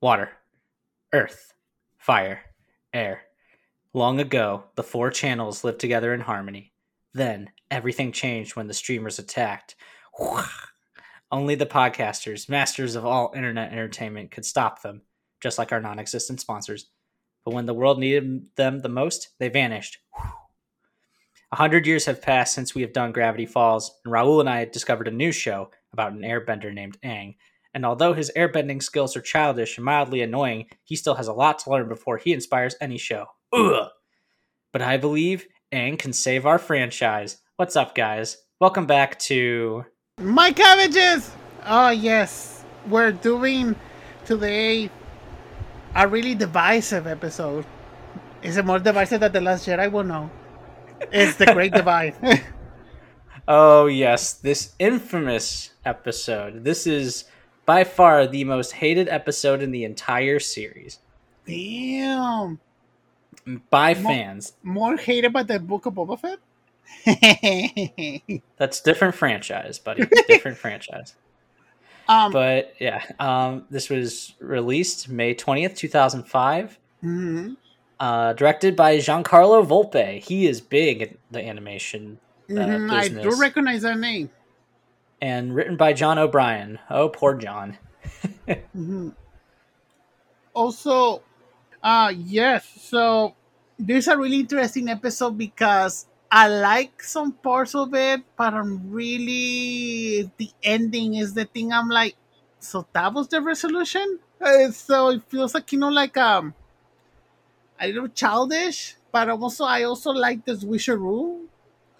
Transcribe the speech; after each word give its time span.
water, 0.00 0.30
earth, 1.12 1.52
fire, 1.98 2.40
air. 2.92 3.22
Long 3.92 4.20
ago, 4.20 4.64
the 4.76 4.82
four 4.82 5.10
channels 5.10 5.64
lived 5.64 5.80
together 5.80 6.14
in 6.14 6.20
harmony. 6.20 6.72
Then, 7.12 7.50
everything 7.70 8.12
changed 8.12 8.56
when 8.56 8.68
the 8.68 8.74
streamers 8.74 9.18
attacked. 9.18 9.74
Only 11.32 11.54
the 11.54 11.66
podcasters, 11.66 12.48
masters 12.48 12.94
of 12.94 13.04
all 13.04 13.32
internet 13.34 13.72
entertainment, 13.72 14.30
could 14.30 14.44
stop 14.44 14.82
them, 14.82 15.02
just 15.40 15.58
like 15.58 15.72
our 15.72 15.80
non 15.80 15.98
existent 15.98 16.40
sponsors. 16.40 16.86
But 17.44 17.54
when 17.54 17.66
the 17.66 17.74
world 17.74 17.98
needed 17.98 18.46
them 18.56 18.80
the 18.80 18.88
most, 18.88 19.30
they 19.38 19.48
vanished. 19.48 19.98
A 21.52 21.56
hundred 21.56 21.86
years 21.86 22.06
have 22.06 22.22
passed 22.22 22.54
since 22.54 22.74
we 22.74 22.82
have 22.82 22.92
done 22.92 23.12
Gravity 23.12 23.46
Falls, 23.46 23.98
and 24.04 24.14
Raul 24.14 24.40
and 24.40 24.48
I 24.48 24.66
discovered 24.66 25.08
a 25.08 25.12
new 25.12 25.32
show 25.32 25.70
about 25.92 26.12
an 26.12 26.20
airbender 26.20 26.72
named 26.72 26.98
Aang. 27.02 27.34
And 27.72 27.86
although 27.86 28.14
his 28.14 28.32
airbending 28.36 28.82
skills 28.82 29.16
are 29.16 29.20
childish 29.20 29.78
and 29.78 29.84
mildly 29.84 30.22
annoying, 30.22 30.66
he 30.82 30.96
still 30.96 31.14
has 31.14 31.28
a 31.28 31.32
lot 31.32 31.60
to 31.60 31.70
learn 31.70 31.88
before 31.88 32.18
he 32.18 32.32
inspires 32.32 32.74
any 32.80 32.98
show. 32.98 33.26
Ugh. 33.52 33.88
But 34.72 34.82
I 34.82 34.96
believe 34.96 35.46
Aang 35.72 35.96
can 35.96 36.12
save 36.12 36.46
our 36.46 36.58
franchise. 36.58 37.38
What's 37.56 37.76
up, 37.76 37.94
guys? 37.94 38.38
Welcome 38.60 38.86
back 38.86 39.18
to 39.20 39.84
My 40.18 40.50
cabbages! 40.50 41.30
Oh, 41.64 41.90
yes. 41.90 42.64
We're 42.88 43.12
doing 43.12 43.76
today 44.24 44.90
a 45.94 46.08
really 46.08 46.34
divisive 46.34 47.06
episode. 47.06 47.64
Is 48.42 48.56
it 48.56 48.64
more 48.64 48.80
divisive 48.80 49.20
than 49.20 49.32
The 49.32 49.40
Last 49.40 49.66
Jedi? 49.68 49.90
Well, 49.92 50.04
no. 50.04 50.30
It's 51.12 51.36
The 51.36 51.46
Great 51.46 51.72
Divide. 51.80 52.14
Oh, 53.46 53.86
yes, 53.86 54.32
this 54.32 54.74
infamous 54.78 55.70
episode. 55.84 56.64
This 56.64 56.86
is 56.86 57.24
by 57.70 57.84
far 57.84 58.26
the 58.26 58.42
most 58.42 58.72
hated 58.72 59.08
episode 59.08 59.62
in 59.62 59.70
the 59.70 59.84
entire 59.84 60.40
series 60.40 60.98
Damn. 61.46 62.58
by 63.70 63.94
Mo- 63.94 64.08
fans. 64.10 64.54
More 64.64 64.96
hated 64.96 65.32
by 65.32 65.44
the 65.44 65.60
Book 65.60 65.86
of 65.86 65.94
Boba 65.94 66.18
Fett? 66.18 66.40
That's 68.56 68.80
different 68.80 69.14
franchise, 69.14 69.78
buddy. 69.78 70.04
different 70.26 70.58
franchise. 70.64 71.14
um, 72.08 72.32
But 72.32 72.74
yeah, 72.80 73.04
um, 73.20 73.66
this 73.70 73.88
was 73.88 74.34
released 74.40 75.08
May 75.08 75.32
20th, 75.36 75.76
2005. 75.76 76.76
mhm, 77.04 77.56
Uh, 78.00 78.32
directed 78.32 78.74
by 78.74 78.96
Giancarlo 78.96 79.64
Volpe. 79.64 80.18
He 80.20 80.48
is 80.48 80.60
big 80.60 81.02
in 81.02 81.18
the 81.30 81.40
animation. 81.40 82.18
Uh, 82.50 82.54
mhm, 82.54 82.90
I 82.90 83.06
do 83.06 83.40
recognize 83.40 83.82
that 83.82 83.96
name. 84.00 84.28
And 85.22 85.54
written 85.54 85.76
by 85.76 85.92
John 85.92 86.18
O'Brien. 86.18 86.78
Oh, 86.88 87.08
poor 87.08 87.34
John. 87.34 87.76
Mhm. 88.74 89.14
Also, 90.54 91.22
uh 91.82 92.12
yes, 92.14 92.66
so 92.80 93.34
this 93.78 94.06
is 94.06 94.08
a 94.08 94.18
really 94.18 94.40
interesting 94.40 94.88
episode 94.88 95.38
because 95.38 96.06
I 96.30 96.48
like 96.48 97.02
some 97.02 97.32
parts 97.32 97.74
of 97.74 97.94
it, 97.94 98.22
but 98.36 98.54
I'm 98.54 98.90
really 98.90 100.30
the 100.36 100.50
ending 100.62 101.14
is 101.14 101.34
the 101.34 101.44
thing 101.44 101.72
I'm 101.72 101.88
like, 101.88 102.16
so 102.58 102.86
that 102.92 103.12
was 103.14 103.28
the 103.28 103.40
resolution? 103.40 104.18
Uh, 104.40 104.70
so 104.70 105.10
it 105.10 105.22
feels 105.28 105.54
like 105.54 105.72
you 105.72 105.78
know 105.78 105.88
like 105.90 106.16
um 106.16 106.54
a 107.80 107.86
little 107.86 108.08
childish, 108.08 108.96
but 109.12 109.28
also 109.30 109.64
I 109.64 109.84
also 109.84 110.10
like 110.10 110.44
this 110.44 110.64
wisheroo. 110.64 111.44
Uh, 111.44 111.46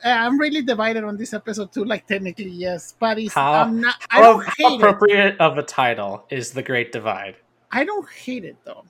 I'm 0.05 0.39
really 0.39 0.62
divided 0.62 1.05
on 1.05 1.17
this 1.17 1.34
episode 1.34 1.72
too. 1.72 1.84
Like 1.84 2.06
technically, 2.06 2.49
yes, 2.50 2.94
but 2.99 3.19
it's 3.19 3.34
How- 3.34 3.53
I'm 3.65 3.81
not. 3.81 3.97
I 4.11 4.21
don't 4.21 4.44
how 4.44 4.50
hate 4.56 4.75
it. 4.75 4.77
appropriate 4.81 5.38
of 5.41 5.59
a 5.59 5.62
title 5.62 6.25
is 6.31 6.53
The 6.53 6.62
Great 6.62 6.93
Divide. 6.93 7.37
I 7.71 7.84
don't 7.84 8.09
hate 8.09 8.44
it 8.44 8.56
though. 8.65 8.84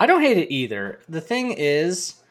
I 0.00 0.06
don't 0.06 0.22
hate 0.22 0.36
it 0.38 0.52
either. 0.52 1.00
The 1.08 1.20
thing 1.20 1.52
is, 1.56 2.22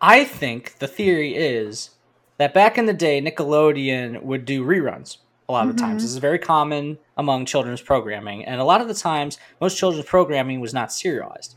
I 0.00 0.24
think 0.24 0.78
the 0.78 0.86
theory 0.86 1.34
is 1.34 1.90
that 2.38 2.54
back 2.54 2.78
in 2.78 2.86
the 2.86 2.92
day, 2.94 3.20
Nickelodeon 3.20 4.22
would 4.22 4.44
do 4.44 4.64
reruns 4.64 5.18
a 5.48 5.52
lot 5.52 5.68
of 5.68 5.74
the 5.76 5.80
times. 5.80 6.02
Mhm. 6.02 6.04
This 6.04 6.10
is 6.12 6.16
very 6.18 6.38
common 6.38 6.98
among 7.16 7.44
children's 7.44 7.82
programming, 7.82 8.44
and 8.44 8.60
a 8.60 8.64
lot 8.64 8.80
of 8.80 8.88
the 8.88 8.94
times, 8.94 9.38
most 9.60 9.76
children's 9.76 10.06
programming 10.06 10.60
was 10.60 10.72
not 10.72 10.92
serialized. 10.92 11.56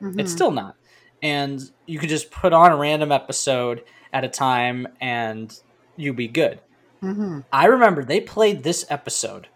It's 0.00 0.30
Mhm. 0.32 0.34
still 0.34 0.50
not, 0.52 0.76
and 1.22 1.60
you 1.86 1.98
could 1.98 2.08
just 2.08 2.30
put 2.30 2.52
on 2.52 2.70
a 2.72 2.76
random 2.76 3.12
episode 3.12 3.82
at 4.12 4.24
a 4.24 4.28
time, 4.28 4.88
and 5.00 5.58
you'd 5.96 6.16
be 6.16 6.28
good. 6.28 6.60
Mhm. 7.02 7.44
I 7.52 7.66
remember 7.66 8.04
they 8.04 8.20
played 8.20 8.62
this 8.62 8.84
episode 8.88 9.48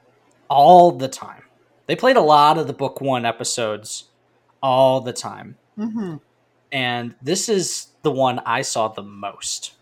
all 0.49 0.93
the 0.93 1.09
time. 1.09 1.43
They 1.87 1.97
played 1.97 2.17
a 2.17 2.21
lot 2.23 2.59
of 2.59 2.67
the 2.67 2.73
book 2.73 3.01
one 3.01 3.25
episodes 3.25 4.05
all 4.63 5.01
the 5.01 5.13
time. 5.13 5.57
Mm-hmm. 5.79 6.17
And 6.73 7.15
this 7.23 7.49
is 7.49 7.89
the 8.03 8.11
one 8.11 8.41
I 8.41 8.63
saw 8.63 8.89
the 8.89 9.03
most. 9.03 9.73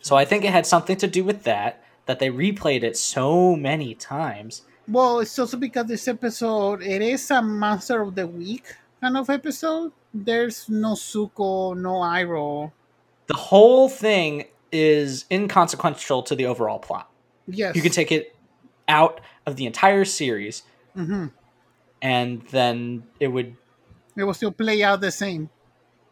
So 0.00 0.14
I 0.14 0.24
think 0.26 0.44
it 0.44 0.52
had 0.52 0.66
something 0.66 0.96
to 0.98 1.06
do 1.06 1.24
with 1.24 1.44
that, 1.44 1.82
that 2.06 2.18
they 2.18 2.28
replayed 2.28 2.82
it 2.82 2.96
so 2.98 3.56
many 3.56 3.94
times. 3.94 4.62
Well, 4.86 5.20
it's 5.20 5.38
also 5.38 5.56
because 5.56 5.86
this 5.86 6.06
episode 6.06 6.82
it 6.82 7.00
is 7.00 7.30
a 7.30 7.40
monster 7.40 8.02
of 8.02 8.14
the 8.14 8.26
week 8.26 8.74
kind 9.00 9.16
of 9.16 9.30
episode. 9.30 9.92
There's 10.12 10.68
no 10.68 10.92
Zuko, 10.92 11.74
no 11.74 11.94
Iroh. 11.94 12.72
The 13.26 13.34
whole 13.34 13.88
thing 13.88 14.44
is 14.72 15.24
inconsequential 15.30 16.22
to 16.24 16.34
the 16.34 16.46
overall 16.46 16.78
plot. 16.78 17.10
Yes, 17.46 17.76
You 17.76 17.82
can 17.82 17.92
take 17.92 18.10
it 18.12 18.34
out 18.88 19.20
of 19.46 19.56
the 19.56 19.66
entire 19.66 20.04
series, 20.04 20.62
hmm 20.94 21.26
and 22.02 22.42
then 22.50 23.04
it 23.18 23.28
would 23.28 23.56
It 24.16 24.24
will 24.24 24.34
still 24.34 24.52
play 24.52 24.82
out 24.82 25.00
the 25.00 25.10
same. 25.10 25.48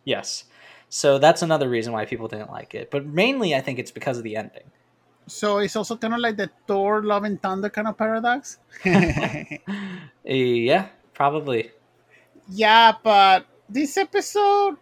Yes. 0.05 0.45
So 0.89 1.19
that's 1.19 1.43
another 1.43 1.69
reason 1.69 1.93
why 1.93 2.05
people 2.07 2.29
didn't 2.29 2.51
like 2.51 2.75
it. 2.75 2.91
But 2.91 3.07
mainly 3.07 3.55
I 3.55 3.61
think 3.61 3.79
it's 3.79 3.91
because 3.91 4.19
of 4.19 4.25
the 4.25 4.37
ending. 4.37 4.71
So 5.27 5.59
it's 5.59 5.77
also 5.77 5.97
kind 5.97 6.15
of 6.15 6.21
like 6.21 6.37
the 6.37 6.51
Thor, 6.67 7.03
Love 7.03 7.25
and 7.25 7.41
Thunder 7.41 7.71
kind 7.71 7.89
of 7.89 7.97
paradox. 7.97 8.59
Yeah, 10.25 10.89
probably. 11.15 11.71
yeah, 12.49 12.93
but 13.03 13.47
this 13.69 13.97
episode, 13.97 14.77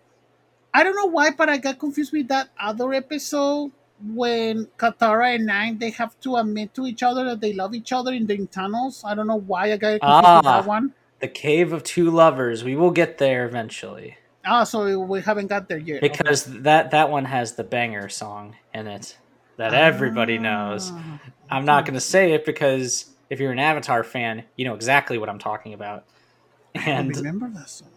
I 0.73 0.85
don't 0.85 0.95
know 0.97 1.07
why, 1.07 1.31
but 1.31 1.49
I 1.49 1.57
got 1.59 1.79
confused 1.79 2.13
with 2.13 2.29
that 2.29 2.49
other 2.59 2.93
episode 2.93 3.73
when 4.15 4.67
Katara 4.79 5.35
and 5.35 5.47
Nine 5.47 5.79
they 5.79 5.91
have 5.91 6.19
to 6.21 6.37
admit 6.37 6.73
to 6.75 6.87
each 6.87 7.03
other 7.03 7.25
that 7.25 7.41
they 7.41 7.53
love 7.53 7.75
each 7.75 7.93
other 7.93 8.13
in 8.13 8.27
the 8.27 8.47
tunnels. 8.47 9.03
I 9.05 9.15
don't 9.15 9.27
know 9.27 9.41
why 9.41 9.73
I 9.73 9.77
got 9.77 10.01
confused 10.01 10.03
with 10.03 10.25
Ah. 10.25 10.41
that 10.43 10.67
one. 10.67 10.95
The 11.21 11.29
Cave 11.29 11.73
of 11.73 11.83
Two 11.85 12.11
Lovers. 12.11 12.65
We 12.65 12.77
will 12.77 12.93
get 12.93 13.19
there 13.19 13.45
eventually. 13.47 14.17
Ah, 14.47 14.65
so 14.65 14.99
we 15.01 15.21
haven't 15.21 15.49
got 15.49 15.69
there 15.69 15.77
yet. 15.79 16.01
Because 16.01 16.45
that 16.63 16.93
that 16.93 17.11
one 17.11 17.27
has 17.27 17.57
the 17.57 17.65
banger 17.65 18.09
song 18.09 18.57
in 18.73 18.87
it 18.87 19.19
that 19.59 19.75
everybody 19.75 20.39
knows. 20.39 20.91
Ah. 20.95 21.21
I'm 21.51 21.65
not 21.67 21.85
going 21.85 21.95
to 21.95 22.01
say 22.01 22.33
it 22.33 22.47
because 22.47 23.11
if 23.29 23.39
you're 23.41 23.53
an 23.53 23.59
Avatar 23.59 24.03
fan, 24.03 24.45
you 24.57 24.65
know 24.65 24.75
exactly 24.75 25.19
what 25.19 25.29
I'm 25.29 25.39
talking 25.41 25.75
about. 25.75 26.05
I 26.75 26.79
And 26.89 27.15
remember 27.15 27.51
that 27.51 27.69
song. 27.69 27.89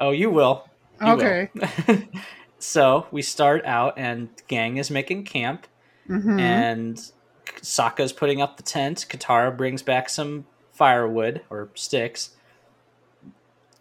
oh, 0.00 0.12
you 0.12 0.30
will. 0.30 0.64
Okay. 1.02 1.50
so 2.58 3.06
we 3.10 3.22
start 3.22 3.64
out 3.64 3.94
and 3.98 4.28
gang 4.48 4.76
is 4.76 4.90
making 4.90 5.24
camp 5.24 5.66
Mhm. 6.08 6.40
and 6.40 6.98
Sokka's 7.60 8.12
putting 8.12 8.40
up 8.40 8.56
the 8.56 8.62
tent. 8.62 9.06
Katara 9.08 9.56
brings 9.56 9.82
back 9.82 10.08
some 10.08 10.46
firewood 10.72 11.42
or 11.50 11.70
sticks. 11.74 12.30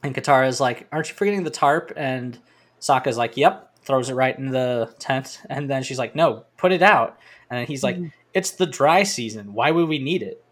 And 0.03 0.13
Katara's 0.15 0.59
like, 0.59 0.88
Aren't 0.91 1.09
you 1.09 1.15
forgetting 1.15 1.44
the 1.44 1.50
tarp? 1.51 1.91
And 1.95 2.38
Sokka's 2.79 3.18
like, 3.18 3.38
Yep. 3.38 3.67
Throws 3.83 4.09
it 4.09 4.13
right 4.13 4.38
in 4.38 4.51
the 4.51 4.94
tent. 5.00 5.41
And 5.50 5.69
then 5.69 5.83
she's 5.83 5.97
like, 6.00 6.15
No, 6.15 6.45
put 6.57 6.71
it 6.71 6.81
out. 6.81 7.17
And 7.50 7.59
then 7.59 7.67
he's 7.67 7.83
like, 7.83 7.97
Mhm. 7.97 8.12
It's 8.33 8.51
the 8.51 8.65
dry 8.65 9.03
season. 9.03 9.53
Why 9.53 9.71
would 9.71 9.89
we 9.89 10.00
need 10.00 10.21
it? 10.24 10.44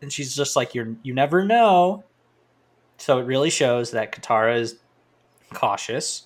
And 0.00 0.12
she's 0.12 0.34
just 0.34 0.56
like, 0.56 0.74
You're 0.74 0.94
you 1.02 1.14
never 1.14 1.44
know. 1.44 2.04
So 2.98 3.18
it 3.18 3.26
really 3.26 3.50
shows 3.50 3.92
that 3.92 4.12
Katara 4.12 4.60
is 4.60 4.76
cautious. 5.52 6.22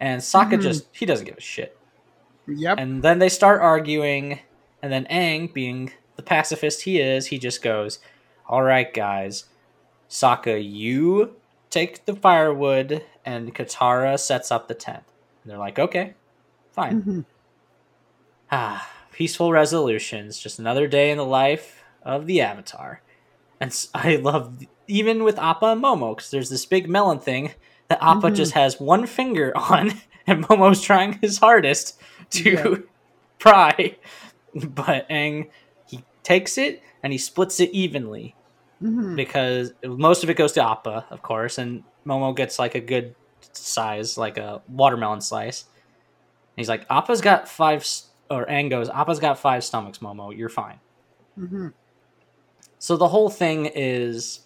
And 0.00 0.20
Sokka 0.20 0.52
Mhm. 0.58 0.62
just 0.62 0.86
he 0.92 1.06
doesn't 1.06 1.26
give 1.26 1.36
a 1.38 1.40
shit. 1.40 1.76
Yep. 2.48 2.78
And 2.78 3.02
then 3.02 3.18
they 3.20 3.28
start 3.28 3.60
arguing, 3.60 4.40
and 4.82 4.92
then 4.92 5.06
Aang, 5.10 5.52
being 5.52 5.92
the 6.16 6.22
pacifist 6.22 6.82
he 6.82 7.00
is, 7.00 7.26
he 7.26 7.38
just 7.38 7.62
goes, 7.62 7.98
All 8.48 8.62
right, 8.62 8.92
guys, 8.92 9.44
Sokka, 10.10 10.60
you 10.62 11.36
take 11.70 12.04
the 12.04 12.14
firewood, 12.16 13.04
and 13.24 13.54
Katara 13.54 14.18
sets 14.18 14.50
up 14.50 14.66
the 14.68 14.74
tent. 14.74 15.04
And 15.42 15.50
they're 15.50 15.58
like, 15.58 15.78
Okay, 15.78 16.14
fine. 16.72 17.02
Mhm. 17.02 17.24
Ah, 18.50 18.88
peaceful 19.12 19.52
resolutions, 19.52 20.38
just 20.38 20.58
another 20.58 20.86
day 20.88 21.10
in 21.10 21.18
the 21.18 21.24
life 21.24 21.82
of 22.02 22.26
the 22.26 22.40
Avatar. 22.40 23.00
And 23.60 23.72
I 23.94 24.16
love, 24.16 24.58
even 24.88 25.22
with 25.22 25.38
Appa 25.38 25.66
and 25.66 25.82
Momo, 25.82 26.16
because 26.16 26.30
there's 26.30 26.50
this 26.50 26.66
big 26.66 26.88
melon 26.88 27.20
thing 27.20 27.52
that 27.92 28.02
Appa 28.02 28.30
Mhm. 28.30 28.34
just 28.36 28.52
has 28.52 28.80
one 28.80 29.06
finger 29.06 29.52
on, 29.56 29.92
and 30.26 30.44
Momo's 30.46 30.80
trying 30.80 31.18
his 31.20 31.38
hardest 31.38 32.00
to 32.30 32.50
Yeah. 32.50 32.74
pry. 33.38 33.96
But 34.54 35.08
Aang, 35.10 35.50
he 35.86 36.04
takes 36.22 36.56
it 36.58 36.82
and 37.02 37.12
he 37.12 37.18
splits 37.18 37.60
it 37.60 37.70
evenly. 37.70 38.34
Mhm. 38.82 39.14
because 39.14 39.72
most 39.84 40.24
of 40.24 40.30
it 40.30 40.34
goes 40.36 40.50
to 40.54 40.60
Appa, 40.68 41.04
of 41.10 41.22
course, 41.22 41.56
and 41.56 41.84
Momo 42.04 42.34
gets 42.34 42.58
like 42.58 42.74
a 42.74 42.80
good 42.80 43.14
size, 43.52 44.18
like 44.18 44.38
a 44.38 44.60
watermelon 44.68 45.20
slice. 45.20 45.66
He's 46.56 46.68
like, 46.68 46.84
Appa's 46.90 47.20
got 47.20 47.46
five, 47.48 47.86
or 48.28 48.44
Aang 48.46 48.70
goes, 48.70 48.88
Appa's 48.90 49.20
got 49.20 49.38
five 49.38 49.62
stomachs, 49.62 49.98
Momo. 49.98 50.36
You're 50.36 50.48
fine. 50.48 50.80
Mhm. 51.38 51.72
So 52.80 52.96
the 52.96 53.06
whole 53.06 53.30
thing 53.30 53.66
is 53.66 54.40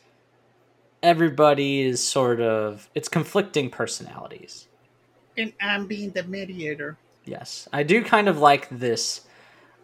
everybody 1.07 1.83
is 1.83 2.03
sort 2.07 2.41
of 2.41 2.91
it's 2.95 3.09
conflicting 3.09 3.71
personalities. 3.71 4.69
And 5.37 5.53
I'm 5.61 5.87
being 5.87 6.11
the 6.13 6.25
mediator. 6.25 6.99
Yes. 7.25 7.69
I 7.73 7.83
do 7.85 8.05
kind 8.05 8.29
of 8.29 8.39
like 8.39 8.69
this 8.71 9.23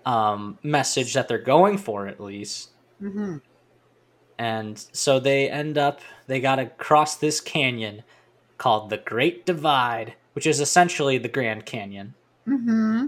um 0.05 0.59
message 0.63 1.15
that 1.15 1.29
they're 1.29 1.39
going 1.39 1.79
for 1.79 2.09
at 2.09 2.21
least. 2.21 2.71
hmm 3.01 3.39
And 4.39 4.79
so 4.93 5.21
they 5.21 5.51
end 5.51 5.79
up 5.79 6.01
they 6.27 6.41
got 6.41 6.57
to 6.57 6.67
cross 6.67 7.17
this 7.17 7.41
canyon 7.41 8.03
called 8.59 8.91
the 8.91 8.99
Great 8.99 9.47
Divide, 9.47 10.15
which 10.35 10.47
is 10.47 10.61
essentially 10.61 11.19
the 11.19 11.29
Grand 11.29 11.67
Canyon 11.67 12.15
hmm 12.47 13.07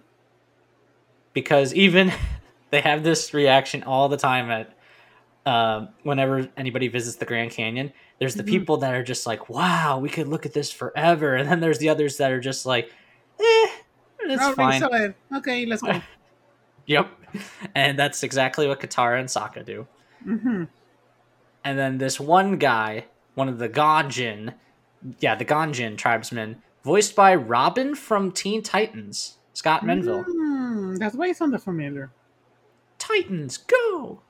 because 1.35 1.75
even 1.75 2.13
they 2.71 2.81
have 2.81 3.05
this 3.05 3.35
reaction 3.35 3.83
all 3.83 4.09
the 4.09 4.17
time 4.17 4.51
at 4.51 4.74
um, 5.47 5.91
whenever 6.03 6.49
anybody 6.57 6.89
visits 6.89 7.17
the 7.17 7.25
Grand 7.27 7.51
Canyon. 7.51 7.93
There's 8.19 8.35
the 8.35 8.43
Mhm. 8.43 8.49
people 8.49 8.77
that 8.79 8.95
are 8.95 9.03
just 9.03 9.27
like, 9.27 9.49
"Wow, 9.51 9.99
we 9.99 10.09
could 10.09 10.27
look 10.29 10.47
at 10.47 10.53
this 10.55 10.71
forever," 10.73 11.35
and 11.35 11.49
then 11.49 11.61
there's 11.61 11.79
the 11.79 11.89
others 11.91 12.17
that 12.17 12.33
are 12.33 12.41
just 12.41 12.65
like, 12.65 12.87
"Eh, 13.41 13.69
it's 14.21 14.49
fine." 14.55 14.83
Okay, 15.35 15.67
let's 15.67 15.83
go. 15.83 16.01
Yep, 16.87 17.09
and 17.75 17.99
that's 17.99 18.23
exactly 18.23 18.69
what 18.69 18.79
Katara 18.79 19.19
and 19.19 19.29
Sokka 19.29 19.65
do. 19.65 19.87
hmm 20.23 20.65
And 21.65 21.79
then 21.79 21.97
this 21.97 22.21
one 22.21 22.59
guy, 22.59 23.07
one 23.35 23.49
of 23.49 23.59
the 23.59 23.71
Ganjin, 23.71 24.53
yeah, 25.19 25.35
the 25.35 25.47
Ganjin 25.47 25.97
tribesmen, 25.97 26.63
voiced 26.85 27.17
by 27.17 27.35
Robin 27.35 27.95
from 27.95 28.31
Teen 28.33 28.63
Titans, 28.63 29.39
Scott 29.55 29.83
Menville. 29.83 30.27
Mm, 30.27 30.99
that's 30.99 31.17
why 31.17 31.29
it 31.29 31.37
sounded 31.39 31.63
familiar. 31.63 32.11
Titans, 32.99 33.57
go! 33.57 34.21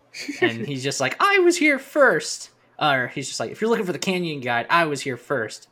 And 0.40 0.66
he's 0.66 0.82
just 0.82 1.00
like, 1.00 1.16
I 1.20 1.38
was 1.40 1.56
here 1.56 1.78
first. 1.78 2.50
Or 2.78 3.08
he's 3.14 3.28
just 3.28 3.38
like, 3.40 3.50
if 3.50 3.61
you're 3.61 3.70
looking 3.70 3.87
for 3.87 3.93
the 3.93 3.99
Canyon 3.99 4.40
Guide, 4.40 4.66
I 4.70 4.84
was 4.87 5.00
here 5.00 5.16
first. 5.16 5.69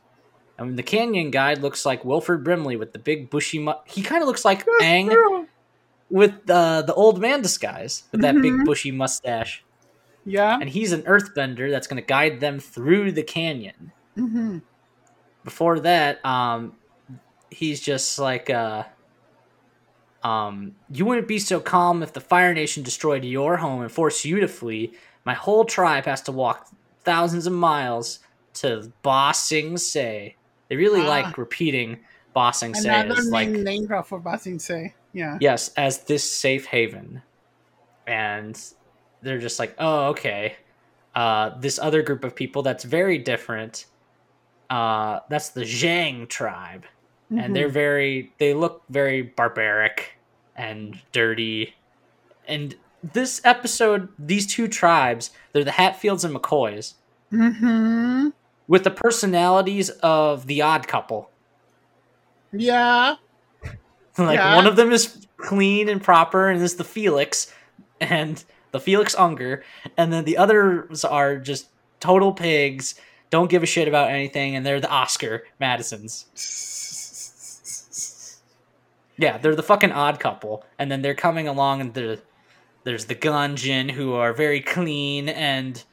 And 0.57 0.77
the 0.77 0.83
Canyon 0.83 1.31
Guide 1.31 1.59
looks 1.59 1.85
like 1.85 2.05
Wilford 2.05 2.43
Brimley 2.43 2.75
with 2.75 2.93
the 2.93 2.99
big 2.99 3.29
bushy. 3.29 3.59
Mu- 3.59 3.73
he 3.85 4.01
kind 4.01 4.21
of 4.21 4.27
looks 4.27 4.45
like 4.45 4.65
Aang 4.81 5.09
Girl. 5.09 5.45
with 6.09 6.49
uh, 6.49 6.83
the 6.83 6.93
old 6.93 7.19
man 7.19 7.41
disguise 7.41 8.03
with 8.11 8.21
that 8.21 8.35
big 8.41 8.53
Mhm. 8.53 8.65
bushy 8.65 8.91
mustache. 8.91 9.63
Yeah. 10.25 10.57
And 10.59 10.69
he's 10.69 10.91
an 10.93 11.01
earthbender 11.03 11.69
that's 11.69 11.87
going 11.87 12.01
to 12.01 12.05
guide 12.07 12.39
them 12.39 12.59
through 12.59 13.11
the 13.13 13.23
canyon. 13.23 13.91
hmm 14.15 14.59
Before 15.43 15.79
that, 15.81 16.23
um, 16.25 16.77
he's 17.49 17.81
just 17.81 18.17
like, 18.19 18.49
uh, 18.49 18.83
um, 20.23 20.75
you 20.89 21.05
wouldn't 21.05 21.27
be 21.27 21.39
so 21.39 21.59
calm 21.59 22.01
if 22.01 22.13
the 22.13 22.21
Fire 22.21 22.53
Nation 22.53 22.83
destroyed 22.83 23.25
your 23.25 23.57
home 23.57 23.81
and 23.81 23.91
forced 23.91 24.23
you 24.25 24.39
to 24.39 24.47
flee. 24.47 24.93
My 25.25 25.33
whole 25.33 25.65
tribe 25.65 26.05
has 26.05 26.21
to 26.23 26.31
walk 26.31 26.69
thousands 27.03 27.45
of 27.45 27.53
miles 27.53 28.19
to 28.55 28.91
Ba 29.01 29.31
Sing 29.33 29.77
Se. 29.77 30.35
They 30.69 30.75
really 30.75 31.01
Ah. 31.01 31.09
like 31.09 31.37
repeating 31.37 31.99
Ba 32.33 32.51
Sing 32.53 32.73
Se 32.73 32.87
Another 32.87 33.19
as 33.19 33.27
like 33.29 33.49
for 34.05 34.19
Basing 34.19 34.59
say. 34.59 34.93
Yeah. 35.11 35.37
yes, 35.39 35.71
as 35.77 35.99
this 36.05 36.23
safe 36.23 36.65
haven. 36.65 37.21
And 38.07 38.59
they're 39.21 39.39
just 39.39 39.59
like, 39.59 39.75
oh, 39.77 40.07
okay. 40.07 40.55
Uh, 41.13 41.51
this 41.59 41.77
other 41.77 42.01
group 42.01 42.23
of 42.23 42.35
people 42.35 42.63
that's 42.63 42.83
very 42.83 43.19
different. 43.19 43.85
Uh, 44.69 45.19
that's 45.29 45.49
the 45.49 45.61
Zhang 45.61 46.27
tribe 46.27 46.85
and 47.37 47.55
they're 47.55 47.69
very 47.69 48.31
they 48.37 48.53
look 48.53 48.83
very 48.89 49.21
barbaric 49.21 50.17
and 50.55 50.99
dirty 51.11 51.73
and 52.47 52.75
this 53.03 53.41
episode 53.43 54.07
these 54.19 54.45
two 54.47 54.67
tribes 54.67 55.31
they're 55.51 55.63
the 55.63 55.71
hatfields 55.71 56.23
and 56.23 56.35
mccoys 56.35 56.93
Mhm. 57.31 58.33
with 58.67 58.83
the 58.83 58.91
personalities 58.91 59.89
of 60.01 60.47
the 60.47 60.61
odd 60.61 60.87
couple 60.87 61.29
Yeah. 62.51 63.15
like 64.17 64.37
Yeah. 64.37 64.55
one 64.55 64.67
of 64.67 64.75
them 64.75 64.91
is 64.91 65.25
clean 65.37 65.89
and 65.89 66.01
proper 66.03 66.49
and 66.49 66.61
is 66.61 66.75
the 66.75 66.83
felix 66.83 67.51
and 67.99 68.43
the 68.71 68.79
felix 68.79 69.15
unger 69.17 69.63
and 69.97 70.13
then 70.13 70.23
the 70.25 70.37
others 70.37 71.03
are 71.03 71.37
just 71.37 71.67
total 71.99 72.31
pigs 72.33 72.95
don't 73.29 73.49
give 73.49 73.63
a 73.63 73.65
shit 73.65 73.87
about 73.87 74.09
anything 74.09 74.55
and 74.55 74.65
they're 74.65 74.79
the 74.79 74.89
oscar 74.89 75.43
madisons 75.59 76.25
Yeah, 79.17 79.37
they're 79.37 79.55
the 79.55 79.63
fucking 79.63 79.91
odd 79.91 80.19
couple, 80.19 80.65
and 80.79 80.91
then 80.91 81.01
they're 81.01 81.15
coming 81.15 81.47
along, 81.47 81.81
and 81.81 81.93
the 81.93 82.21
there's 82.83 83.05
the 83.05 83.15
Ganjin 83.15 83.91
who 83.91 84.13
are 84.13 84.33
very 84.33 84.59
clean 84.59 85.29
and 85.29 85.83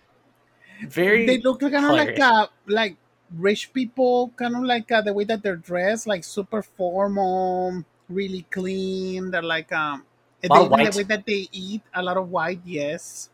very. 0.86 1.26
they 1.26 1.38
look 1.38 1.60
kind 1.60 1.74
of 1.76 1.92
like 1.92 2.18
uh, 2.18 2.46
like 2.66 2.96
rich 3.36 3.72
people, 3.72 4.32
kind 4.36 4.56
of 4.56 4.62
like 4.64 4.90
uh, 4.90 5.02
the 5.02 5.12
way 5.12 5.24
that 5.24 5.42
they're 5.42 5.56
dressed, 5.56 6.06
like 6.06 6.24
super 6.24 6.62
formal, 6.62 7.84
really 8.08 8.46
clean. 8.50 9.30
They're 9.30 9.42
like 9.42 9.72
um, 9.72 10.04
they, 10.40 10.48
the 10.48 10.92
way 10.96 11.04
that 11.04 11.26
they 11.26 11.48
eat, 11.52 11.82
a 11.94 12.02
lot 12.02 12.16
of 12.16 12.30
white, 12.30 12.60
yes. 12.64 13.28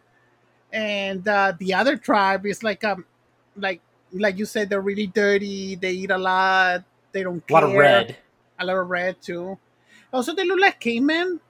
And 0.72 1.26
uh, 1.26 1.54
the 1.58 1.74
other 1.74 1.96
tribe 1.96 2.44
is 2.44 2.62
like 2.62 2.84
um, 2.84 3.06
like 3.56 3.80
like 4.12 4.38
you 4.38 4.44
said, 4.44 4.68
they're 4.68 4.80
really 4.80 5.06
dirty. 5.06 5.76
They 5.76 5.92
eat 5.92 6.10
a 6.10 6.18
lot. 6.18 6.84
They 7.12 7.22
don't 7.22 7.46
care. 7.46 7.58
a 7.58 7.60
lot 7.60 7.70
of 7.70 7.76
red. 7.76 8.16
A 8.58 8.64
lot 8.66 8.76
of 8.76 8.88
red 8.88 9.22
too. 9.22 9.58
Also, 10.12 10.34
they 10.34 10.44
look 10.44 10.60
like 10.60 10.80
cavemen. 10.80 11.40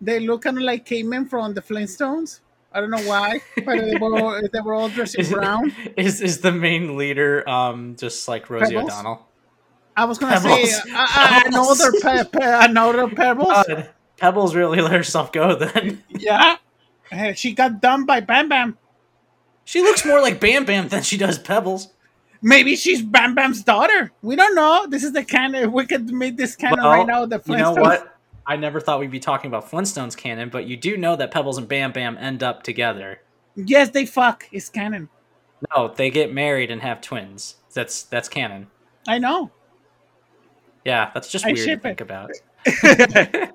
They 0.00 0.20
look 0.20 0.42
kind 0.42 0.56
of 0.56 0.62
like 0.62 0.84
cavemen 0.86 1.26
from 1.26 1.54
the 1.54 1.60
Flintstones. 1.60 2.40
I 2.72 2.80
don't 2.80 2.90
know 2.90 3.02
why, 3.02 3.40
but 3.64 3.78
they 3.80 3.96
were 4.00 4.48
they 4.52 4.60
were 4.60 4.74
all 4.74 4.88
dressed 4.88 5.16
in 5.16 5.28
brown. 5.30 5.72
is 5.96 6.20
is 6.20 6.40
the 6.40 6.52
main 6.52 6.96
leader 6.96 7.46
um 7.48 7.96
just 7.96 8.28
like 8.28 8.48
Rosie 8.48 8.74
Pebbles? 8.74 8.90
O'Donnell? 8.92 9.26
I 9.96 10.04
was 10.04 10.18
gonna 10.18 10.40
Pebbles. 10.40 10.70
say 10.72 10.80
uh, 10.94 11.06
uh, 11.10 11.40
another 11.46 11.92
pe- 12.00 12.24
pe- 12.30 12.64
another 12.70 13.08
pebbles. 13.08 13.48
God, 13.48 13.90
Pebbles 14.18 14.54
really 14.54 14.80
let 14.80 14.92
herself 14.92 15.32
go. 15.32 15.54
Then 15.56 16.02
yeah, 16.08 16.56
Uh, 17.12 17.32
she 17.32 17.52
got 17.52 17.80
done 17.82 18.06
by 18.06 18.20
Bam 18.20 18.48
Bam. 18.48 18.78
she 19.64 19.82
looks 19.82 20.06
more 20.06 20.20
like 20.22 20.38
Bam 20.40 20.64
Bam 20.64 20.88
than 20.88 21.02
she 21.02 21.18
does 21.18 21.38
Pebbles. 21.40 21.88
Maybe 22.42 22.74
she's 22.76 23.02
Bam 23.02 23.34
Bam's 23.34 23.62
daughter. 23.62 24.12
We 24.22 24.34
don't 24.36 24.54
know. 24.54 24.86
This 24.88 25.04
is 25.04 25.12
the 25.12 25.24
kind 25.24 25.54
of 25.56 25.72
we 25.72 25.86
could 25.86 26.10
make 26.10 26.36
this 26.36 26.56
kind 26.56 26.74
of 26.74 26.80
Well, 26.80 26.90
right 26.90 27.06
now. 27.06 27.26
The 27.26 27.38
Flintstones. 27.38 27.50
You 27.50 27.56
know 27.56 27.72
what? 27.74 28.16
I 28.46 28.56
never 28.56 28.80
thought 28.80 28.98
we'd 28.98 29.10
be 29.10 29.20
talking 29.20 29.48
about 29.48 29.70
Flintstones 29.70 30.16
canon, 30.16 30.48
but 30.48 30.66
you 30.66 30.76
do 30.76 30.96
know 30.96 31.16
that 31.16 31.30
Pebbles 31.30 31.58
and 31.58 31.68
Bam 31.68 31.92
Bam 31.92 32.16
end 32.18 32.42
up 32.42 32.62
together. 32.62 33.20
Yes, 33.54 33.90
they 33.90 34.06
fuck. 34.06 34.46
It's 34.52 34.68
canon. 34.68 35.08
No, 35.70 35.88
they 35.88 36.10
get 36.10 36.32
married 36.32 36.70
and 36.70 36.80
have 36.80 37.00
twins. 37.00 37.56
That's 37.74 38.02
that's 38.04 38.28
canon. 38.28 38.68
I 39.06 39.18
know. 39.18 39.50
Yeah, 40.84 41.10
that's 41.12 41.30
just 41.30 41.44
I 41.44 41.52
weird 41.52 41.68
to 41.68 41.76
think 41.78 42.00
it. 42.00 42.04
about. 42.04 42.30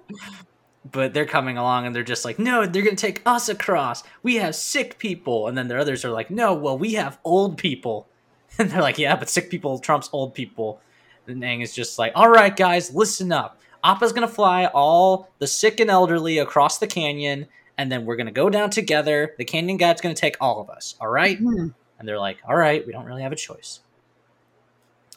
but 0.91 1.13
they're 1.13 1.25
coming 1.25 1.57
along 1.57 1.85
and 1.85 1.95
they're 1.95 2.03
just 2.03 2.25
like, 2.25 2.37
no, 2.37 2.65
they're 2.65 2.83
gonna 2.83 2.95
take 2.95 3.21
us 3.25 3.49
across. 3.49 4.03
We 4.21 4.35
have 4.35 4.55
sick 4.55 4.97
people, 4.99 5.47
and 5.47 5.57
then 5.57 5.67
the 5.67 5.79
others 5.79 6.05
are 6.05 6.11
like, 6.11 6.29
no, 6.29 6.53
well, 6.53 6.77
we 6.77 6.93
have 6.93 7.19
old 7.23 7.57
people, 7.57 8.07
and 8.59 8.69
they're 8.69 8.81
like, 8.81 8.97
yeah, 8.97 9.15
but 9.15 9.29
sick 9.29 9.49
people 9.49 9.79
trumps 9.79 10.09
old 10.13 10.33
people. 10.33 10.79
And 11.27 11.41
Aang 11.41 11.63
is 11.63 11.73
just 11.73 11.97
like, 11.97 12.11
all 12.15 12.29
right, 12.29 12.55
guys, 12.55 12.93
listen 12.93 13.31
up. 13.31 13.59
Appa's 13.83 14.13
gonna 14.13 14.27
fly 14.27 14.65
all 14.65 15.29
the 15.39 15.47
sick 15.47 15.79
and 15.79 15.89
elderly 15.89 16.37
across 16.39 16.77
the 16.79 16.87
canyon, 16.87 17.47
and 17.77 17.91
then 17.91 18.05
we're 18.05 18.15
gonna 18.15 18.31
go 18.31 18.49
down 18.49 18.69
together. 18.69 19.33
The 19.37 19.45
canyon 19.45 19.77
guide's 19.77 20.01
gonna 20.01 20.15
take 20.15 20.37
all 20.39 20.61
of 20.61 20.69
us. 20.69 20.95
All 20.99 21.07
right? 21.07 21.37
Hmm. 21.37 21.69
And 21.97 22.07
they're 22.07 22.19
like, 22.19 22.37
all 22.47 22.55
right, 22.55 22.85
we 22.85 22.91
don't 22.91 23.05
really 23.05 23.21
have 23.21 23.31
a 23.31 23.37
choice. 23.37 23.79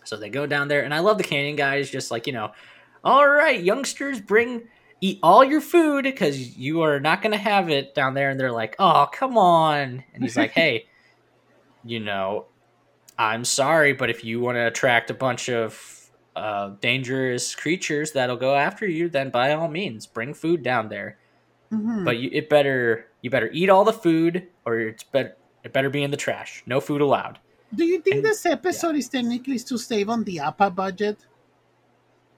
So 0.05 0.17
they 0.17 0.31
go 0.31 0.47
down 0.47 0.69
there, 0.69 0.83
and 0.83 0.95
I 0.95 1.01
love 1.01 1.19
the 1.19 1.25
canyon 1.25 1.57
guys 1.57 1.91
just 1.91 2.11
like, 2.11 2.27
you 2.27 2.33
know, 2.33 2.53
all 3.05 3.29
right, 3.29 3.63
youngsters, 3.63 4.21
bring, 4.21 4.63
eat 5.01 5.19
all 5.23 5.45
your 5.45 5.61
food 5.61 6.05
because 6.05 6.57
you 6.57 6.83
are 6.83 7.01
not 7.01 7.23
going 7.23 7.33
to 7.33 7.39
have 7.39 7.69
it 7.71 7.95
down 7.95 8.15
there. 8.15 8.31
And 8.31 8.39
they're 8.39 8.53
like, 8.53 8.77
oh, 8.79 9.09
come 9.13 9.39
on. 9.39 10.05
And 10.15 10.23
he's 10.23 10.37
like, 10.37 10.51
hey, 10.53 10.87
you 11.85 12.01
know, 12.01 12.47
I'm 13.19 13.45
sorry, 13.45 13.93
but 13.93 14.11
if 14.11 14.25
you 14.25 14.41
want 14.41 14.57
to 14.57 14.67
attract 14.67 15.11
a 15.11 15.15
bunch 15.15 15.49
of 15.49 16.11
uh, 16.37 16.71
dangerous 16.81 17.55
creatures 17.57 18.13
that'll 18.13 18.37
go 18.37 18.55
after 18.55 18.87
you, 18.87 19.09
then 19.09 19.31
by 19.31 19.53
all 19.53 19.67
means, 19.69 20.07
bring 20.07 20.35
food 20.35 20.63
down 20.63 20.89
there. 20.89 21.19
Mhm. 21.73 22.03
but 22.05 22.17
you, 22.17 22.31
it 22.33 22.49
better 22.49 23.09
you 23.21 23.29
better 23.29 23.51
eat 23.53 23.69
all 23.69 23.85
the 23.85 23.93
food 23.93 24.47
or 24.65 24.79
it's 24.79 25.03
better 25.03 25.37
it 25.65 25.71
better 25.75 25.91
be 25.91 26.03
in 26.03 26.11
the 26.11 26.17
trash. 26.17 26.63
No 26.65 26.81
food 26.81 27.03
allowed. 27.03 27.39
Do 27.75 27.85
you 27.85 28.01
think 28.01 28.17
And- 28.17 28.25
this 28.25 28.47
episode 28.47 28.97
is 28.97 29.07
technically 29.11 29.59
to 29.59 29.77
save 29.77 30.09
on 30.09 30.25
the 30.25 30.39
Appa 30.41 30.71
budget? 30.71 31.19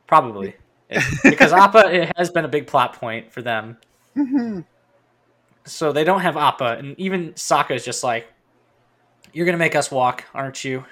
probably. 0.08 0.56
It- 0.88 1.04
because 1.22 1.52
appa 1.64 1.94
it 1.94 2.10
has 2.16 2.30
been 2.30 2.44
a 2.44 2.48
big 2.48 2.66
plot 2.66 2.94
point 2.94 3.32
for 3.32 3.42
them. 3.42 3.76
Hmm 4.14 4.60
so 5.64 5.92
they 5.92 6.02
don't 6.04 6.20
have 6.22 6.36
Appa, 6.38 6.78
and 6.78 6.98
even 6.98 7.32
Sokka 7.34 7.72
is 7.72 7.84
just 7.84 8.02
like, 8.02 8.26
"You're 9.32 9.46
gonna 9.46 9.58
make 9.58 9.74
us 9.76 9.90
walk, 9.90 10.24
aren't 10.34 10.64
you?" 10.64 10.84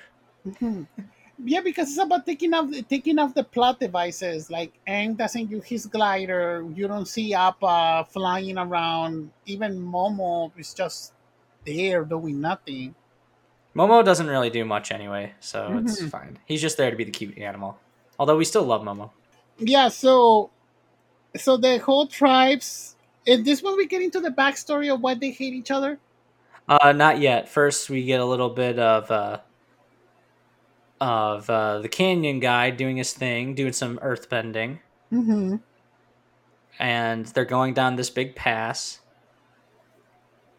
Yeah, 1.44 1.60
because 1.60 1.88
it's 1.90 1.98
about 1.98 2.26
taking 2.26 2.52
off 2.52 2.66
taking 2.88 3.16
off 3.18 3.32
the 3.32 3.44
plot 3.44 3.78
devices. 3.78 4.50
Like 4.50 4.72
Aang 4.88 5.16
doesn't 5.16 5.48
use 5.48 5.64
his 5.64 5.86
glider. 5.86 6.66
You 6.74 6.88
don't 6.88 7.06
see 7.06 7.32
Appa 7.32 8.08
flying 8.10 8.58
around. 8.58 9.30
Even 9.46 9.78
Momo 9.78 10.50
is 10.58 10.74
just 10.74 11.12
there 11.64 12.04
doing 12.04 12.40
nothing. 12.40 12.96
Momo 13.76 14.04
doesn't 14.04 14.26
really 14.26 14.50
do 14.50 14.64
much 14.64 14.90
anyway, 14.90 15.34
so 15.38 15.78
it's 15.78 16.00
Mhm. 16.02 16.10
fine. 16.10 16.38
He's 16.44 16.60
just 16.60 16.76
there 16.76 16.90
to 16.90 16.96
be 16.96 17.04
the 17.04 17.12
cute 17.12 17.38
animal. 17.38 17.78
Although 18.18 18.36
we 18.36 18.44
still 18.44 18.64
love 18.64 18.82
Momo. 18.82 19.10
Yeah, 19.58 19.88
so 19.90 20.50
so 21.36 21.56
the 21.56 21.78
whole 21.78 22.08
tribes. 22.08 22.96
In 23.26 23.44
this 23.44 23.62
one, 23.62 23.76
we 23.76 23.86
get 23.86 24.02
into 24.02 24.18
the 24.18 24.30
backstory 24.30 24.92
of 24.92 25.00
why 25.02 25.14
they 25.14 25.30
hate 25.30 25.54
each 25.54 25.70
other. 25.70 26.00
Uh, 26.68 26.92
not 26.92 27.18
yet. 27.18 27.48
First, 27.48 27.88
we 27.88 28.04
get 28.04 28.20
a 28.20 28.24
little 28.24 28.50
bit 28.50 28.78
of 28.78 29.10
uh, 29.10 29.38
of 31.00 31.48
uh, 31.48 31.78
the 31.78 31.88
canyon 31.88 32.40
guy 32.40 32.70
doing 32.70 32.96
his 32.96 33.12
thing, 33.12 33.54
doing 33.54 33.72
some 33.72 33.98
earth 34.02 34.28
bending, 34.28 34.80
Mm-hmm. 35.12 35.56
and 36.78 37.26
they're 37.26 37.44
going 37.46 37.72
down 37.74 37.96
this 37.96 38.10
big 38.10 38.34
pass. 38.36 39.00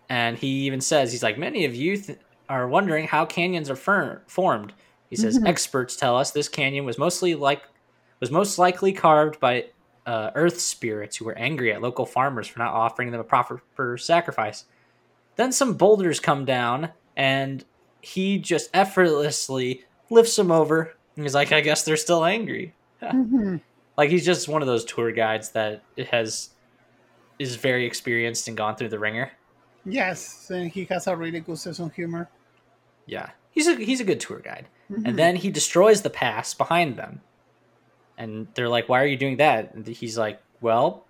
And 0.10 0.38
he 0.38 0.48
even 0.66 0.82
says, 0.82 1.12
he's 1.12 1.22
like, 1.22 1.38
many 1.38 1.66
of 1.66 1.76
you 1.76 1.98
th- 1.98 2.18
are 2.48 2.68
wondering 2.68 3.06
how 3.06 3.26
canyons 3.26 3.70
are 3.70 3.76
fir- 3.76 4.24
formed. 4.26 4.74
He 5.12 5.16
says, 5.16 5.38
Mhm. 5.38 5.48
experts 5.48 5.96
tell 5.96 6.18
us 6.18 6.32
this 6.32 6.48
canyon 6.50 6.86
was 6.86 6.98
mostly 6.98 7.36
like 7.36 7.62
was 8.20 8.32
most 8.32 8.58
likely 8.58 8.92
carved 8.92 9.40
by 9.40 9.66
uh, 10.06 10.32
earth 10.36 10.60
spirits 10.60 11.16
who 11.18 11.26
were 11.26 11.38
angry 11.38 11.72
at 11.72 11.82
local 11.82 12.06
farmers 12.06 12.48
for 12.48 12.58
not 12.60 12.74
offering 12.74 13.12
them 13.12 13.22
a 13.22 13.24
proper 13.24 13.62
sacrifice. 13.98 14.66
Then 15.40 15.54
some 15.54 15.76
boulders 15.76 16.20
come 16.20 16.44
down, 16.44 16.90
and 17.16 17.64
he 18.02 18.40
just 18.40 18.70
effortlessly 18.74 19.86
lifts 20.10 20.36
them 20.36 20.52
over. 20.52 20.98
And 21.16 21.24
he's 21.24 21.34
like, 21.34 21.54
I 21.54 21.62
guess 21.62 21.84
they're 21.84 21.96
still 21.96 22.26
angry. 22.26 22.76
Mm-hmm. 23.02 23.56
Like 23.96 24.10
he's 24.10 24.26
just 24.26 24.50
one 24.50 24.62
of 24.62 24.68
those 24.68 24.84
tour 24.84 25.14
guides 25.14 25.52
that 25.52 25.82
has 26.12 26.50
is 27.40 27.56
very 27.56 27.86
experienced 27.86 28.50
and 28.50 28.58
gone 28.58 28.76
through 28.76 28.90
the 28.90 29.00
ringer. 29.00 29.32
Yes, 29.86 30.50
and 30.50 30.70
he 30.70 30.84
has 30.90 31.08
a 31.08 31.16
really 31.16 31.40
good 31.40 31.58
sense 31.58 31.80
of 31.80 31.94
humor. 31.94 32.30
Yeah, 33.06 33.30
he's 33.52 33.68
a 33.68 33.76
he's 33.76 34.02
a 34.02 34.04
good 34.04 34.20
tour 34.20 34.40
guide. 34.40 34.68
Mhm. 34.92 35.08
And 35.08 35.18
then 35.18 35.38
he 35.38 35.50
destroys 35.50 36.02
the 36.02 36.10
pass 36.10 36.54
behind 36.54 36.98
them, 36.98 37.22
and 38.18 38.50
they're 38.56 38.68
like, 38.68 38.90
"Why 38.90 39.02
are 39.02 39.08
you 39.08 39.16
doing 39.16 39.38
that?" 39.38 39.74
And 39.74 39.88
he's 39.88 40.18
like, 40.18 40.42
"Well, 40.60 41.06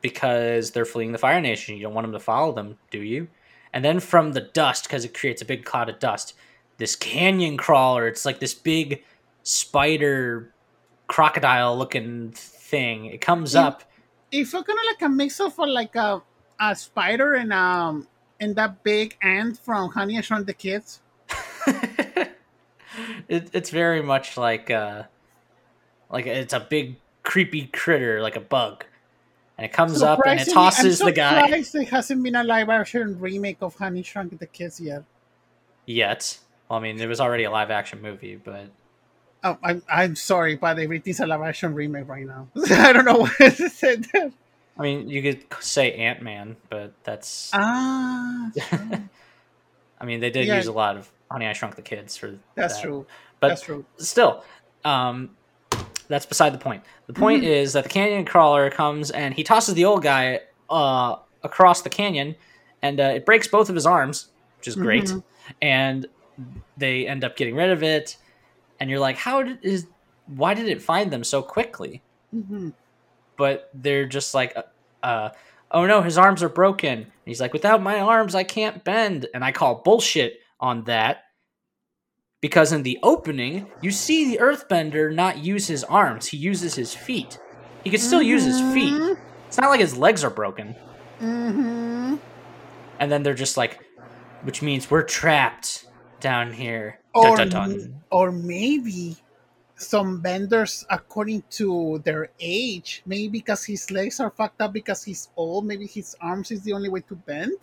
because 0.00 0.70
they're 0.70 0.84
fleeing 0.84 1.10
the 1.10 1.18
Fire 1.18 1.40
Nation. 1.40 1.76
You 1.76 1.82
don't 1.82 1.94
want 1.94 2.04
them 2.04 2.12
to 2.12 2.20
follow 2.20 2.52
them, 2.52 2.78
do 2.92 3.02
you?" 3.02 3.26
And 3.74 3.84
then 3.84 3.98
from 3.98 4.32
the 4.32 4.40
dust, 4.40 4.84
because 4.84 5.04
it 5.04 5.12
creates 5.18 5.42
a 5.42 5.44
big 5.44 5.64
cloud 5.64 5.88
of 5.88 5.98
dust, 5.98 6.34
this 6.78 6.94
canyon 6.94 7.56
crawler. 7.56 8.06
It's 8.06 8.24
like 8.24 8.38
this 8.38 8.54
big 8.54 9.02
spider, 9.42 10.54
crocodile 11.08 11.76
looking 11.76 12.30
thing. 12.30 13.06
It 13.06 13.20
comes 13.20 13.54
Yeah. 13.54 13.66
up. 13.66 13.82
It's 14.30 14.52
kind 14.52 14.64
of 14.68 14.76
like 14.92 15.02
a 15.02 15.08
mix 15.08 15.40
of 15.40 15.58
like 15.58 15.96
a 15.96 16.22
a 16.60 16.74
spider 16.76 17.34
and 17.34 17.52
um 17.52 18.06
and 18.38 18.54
that 18.54 18.84
big 18.84 19.16
ant 19.22 19.58
from 19.58 19.90
Honey 19.90 20.18
I 20.18 20.20
Shrunk 20.20 20.46
the 20.46 20.54
Kids. 20.54 21.00
it, 23.28 23.50
it's 23.52 23.70
very 23.70 24.02
much 24.02 24.36
like 24.36 24.70
uh 24.70 25.02
like 26.10 26.26
it's 26.26 26.52
a 26.52 26.60
big 26.60 26.96
creepy 27.24 27.66
critter 27.66 28.22
like 28.22 28.36
a 28.36 28.40
bug 28.40 28.84
and 29.58 29.64
it 29.64 29.72
comes 29.72 30.02
up 30.02 30.20
and 30.26 30.40
it 30.40 30.50
tosses 30.52 31.00
I'm 31.00 31.06
the 31.06 31.12
guy 31.12 31.42
surprised 31.46 31.72
There 31.72 31.84
hasn't 31.84 32.22
been 32.22 32.34
a 32.34 32.44
live 32.44 32.68
action 32.68 33.18
remake 33.20 33.58
of 33.60 33.74
Honey 33.76 34.02
Shrunk 34.02 34.38
the 34.38 34.46
Kids 34.46 34.80
yet. 34.80 35.04
yet 35.86 36.38
well, 36.68 36.78
i 36.78 36.82
mean 36.82 36.96
there 36.96 37.08
was 37.08 37.20
already 37.20 37.44
a 37.44 37.50
live 37.50 37.70
action 37.70 38.00
movie 38.02 38.36
but 38.36 38.66
Oh, 39.46 39.58
I'm 39.62 39.82
I'm 39.92 40.16
sorry, 40.16 40.56
but 40.56 40.78
everything's 40.78 41.20
a 41.20 41.26
live 41.26 41.42
action 41.42 41.74
remake 41.74 42.08
right 42.08 42.26
now. 42.26 42.48
I 42.70 42.94
don't 42.94 43.04
know 43.04 43.18
what 43.18 43.36
to 43.38 43.68
say. 43.68 43.96
That. 43.96 44.32
i 44.78 44.82
mean 44.82 45.08
you 45.10 45.20
could 45.22 45.44
say 45.60 45.92
ant-man 45.92 46.56
but 46.70 46.94
that's 47.04 47.50
Ah, 47.52 48.50
i 50.00 50.04
mean 50.04 50.20
they 50.20 50.30
did 50.30 50.46
Yeah. 50.46 50.56
use 50.56 50.66
a 50.66 50.72
lot 50.72 50.96
of 50.96 51.10
honey 51.30 51.46
i 51.46 51.52
shrunk 51.52 51.76
the 51.76 51.82
kids 51.82 52.16
for 52.16 52.38
that's 52.54 52.76
that. 52.76 52.82
true. 52.82 53.06
but 53.40 53.48
that's 53.48 53.60
true. 53.62 53.84
still 53.98 54.42
um 54.84 55.36
that's 56.08 56.26
beside 56.26 56.50
the 56.54 56.58
point. 56.58 56.82
The 57.06 57.12
point 57.14 57.42
Mhm. 57.42 57.46
is 57.48 57.72
that 57.74 57.84
the 57.84 57.90
canyon 57.90 58.24
crawler 58.24 58.70
comes 58.70 59.10
and 59.10 59.34
he 59.34 59.42
tosses 59.44 59.74
the 59.74 59.84
old 59.84 60.02
guy 60.02 60.40
uh 60.70 61.16
across 61.42 61.82
the 61.82 61.90
canyon 61.90 62.34
and 62.82 62.98
uh, 63.00 63.04
it 63.16 63.26
breaks 63.26 63.46
both 63.48 63.68
of 63.68 63.74
his 63.74 63.86
arms 63.86 64.28
which 64.58 64.68
is 64.68 64.76
great. 64.76 65.04
Mhm. 65.04 65.22
and 65.60 66.06
they 66.76 67.06
end 67.06 67.22
up 67.24 67.36
getting 67.36 67.54
rid 67.54 67.70
of 67.70 67.82
it. 67.82 68.16
And 68.80 68.88
you're 68.90 68.98
like 69.00 69.16
how 69.16 69.42
did 69.42 69.58
is 69.62 69.86
why 70.26 70.54
did 70.54 70.68
it 70.68 70.80
find 70.82 71.10
them 71.10 71.22
so 71.24 71.42
quickly? 71.42 72.02
Hmm 72.32 72.70
but 73.36 73.68
they're 73.74 74.06
just 74.06 74.32
like 74.32 74.56
uh, 74.56 74.62
uh 75.04 75.30
oh 75.72 75.86
no 75.86 76.00
his 76.02 76.16
arms 76.16 76.42
are 76.42 76.48
broken. 76.48 76.98
And 77.00 77.06
he's 77.26 77.40
like 77.40 77.52
without 77.52 77.82
my 77.82 78.00
arms 78.00 78.34
i 78.34 78.44
can't 78.44 78.82
bend. 78.84 79.26
And 79.34 79.44
i 79.44 79.52
call 79.52 79.76
bullshit 79.76 80.40
on 80.60 80.84
that 80.84 81.23
because 82.44 82.72
in 82.76 82.82
the 82.82 82.98
opening 83.02 83.66
you 83.80 83.90
see 83.90 84.28
the 84.28 84.36
earthbender 84.48 85.08
not 85.22 85.38
use 85.38 85.66
his 85.66 85.82
arms 85.84 86.26
he 86.28 86.36
uses 86.36 86.74
his 86.74 86.92
feet 86.92 87.38
he 87.82 87.88
can 87.88 87.98
still 87.98 88.20
use 88.20 88.44
his 88.44 88.60
feet 88.74 88.92
Mhm. 88.92 89.16
it's 89.48 89.56
not 89.56 89.70
like 89.72 89.80
his 89.80 89.96
legs 89.96 90.20
are 90.22 90.34
broken 90.42 90.76
Mm-hmm. 91.20 92.16
and 93.00 93.06
then 93.10 93.22
they're 93.22 93.32
just 93.46 93.56
like 93.56 93.80
which 94.42 94.60
means 94.60 94.90
we're 94.90 95.08
trapped 95.20 95.86
down 96.20 96.52
here 96.52 97.00
Or, 97.14 97.34
Dun, 97.36 97.48
dun, 97.48 97.70
dun. 97.70 98.00
or 98.10 98.30
maybe 98.32 99.16
some 99.76 100.20
benders, 100.20 100.84
according 100.90 101.42
to 101.58 101.98
their 102.04 102.28
age, 102.40 103.02
maybe 103.06 103.28
because 103.40 103.64
his 103.64 103.90
legs 103.90 104.20
are 104.20 104.30
fucked 104.30 104.60
up 104.60 104.72
because 104.72 105.02
he's 105.02 105.30
old, 105.36 105.64
maybe 105.66 105.86
his 105.86 106.14
arms 106.20 106.50
is 106.50 106.62
the 106.62 106.72
only 106.72 106.88
way 106.88 107.00
to 107.08 107.14
bend. 107.16 107.58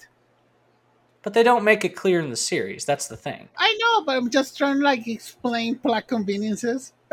But 1.23 1.33
they 1.33 1.43
don't 1.43 1.63
make 1.63 1.85
it 1.85 1.95
clear 1.95 2.19
in 2.19 2.29
the 2.29 2.35
series 2.35 2.85
that's 2.85 3.07
the 3.07 3.17
thing 3.17 3.49
I 3.57 3.77
know, 3.79 4.05
but 4.05 4.17
I'm 4.17 4.29
just 4.29 4.57
trying 4.57 4.77
to 4.77 4.83
like 4.83 5.07
explain 5.07 5.77
plot 5.77 6.07
conveniences. 6.07 6.93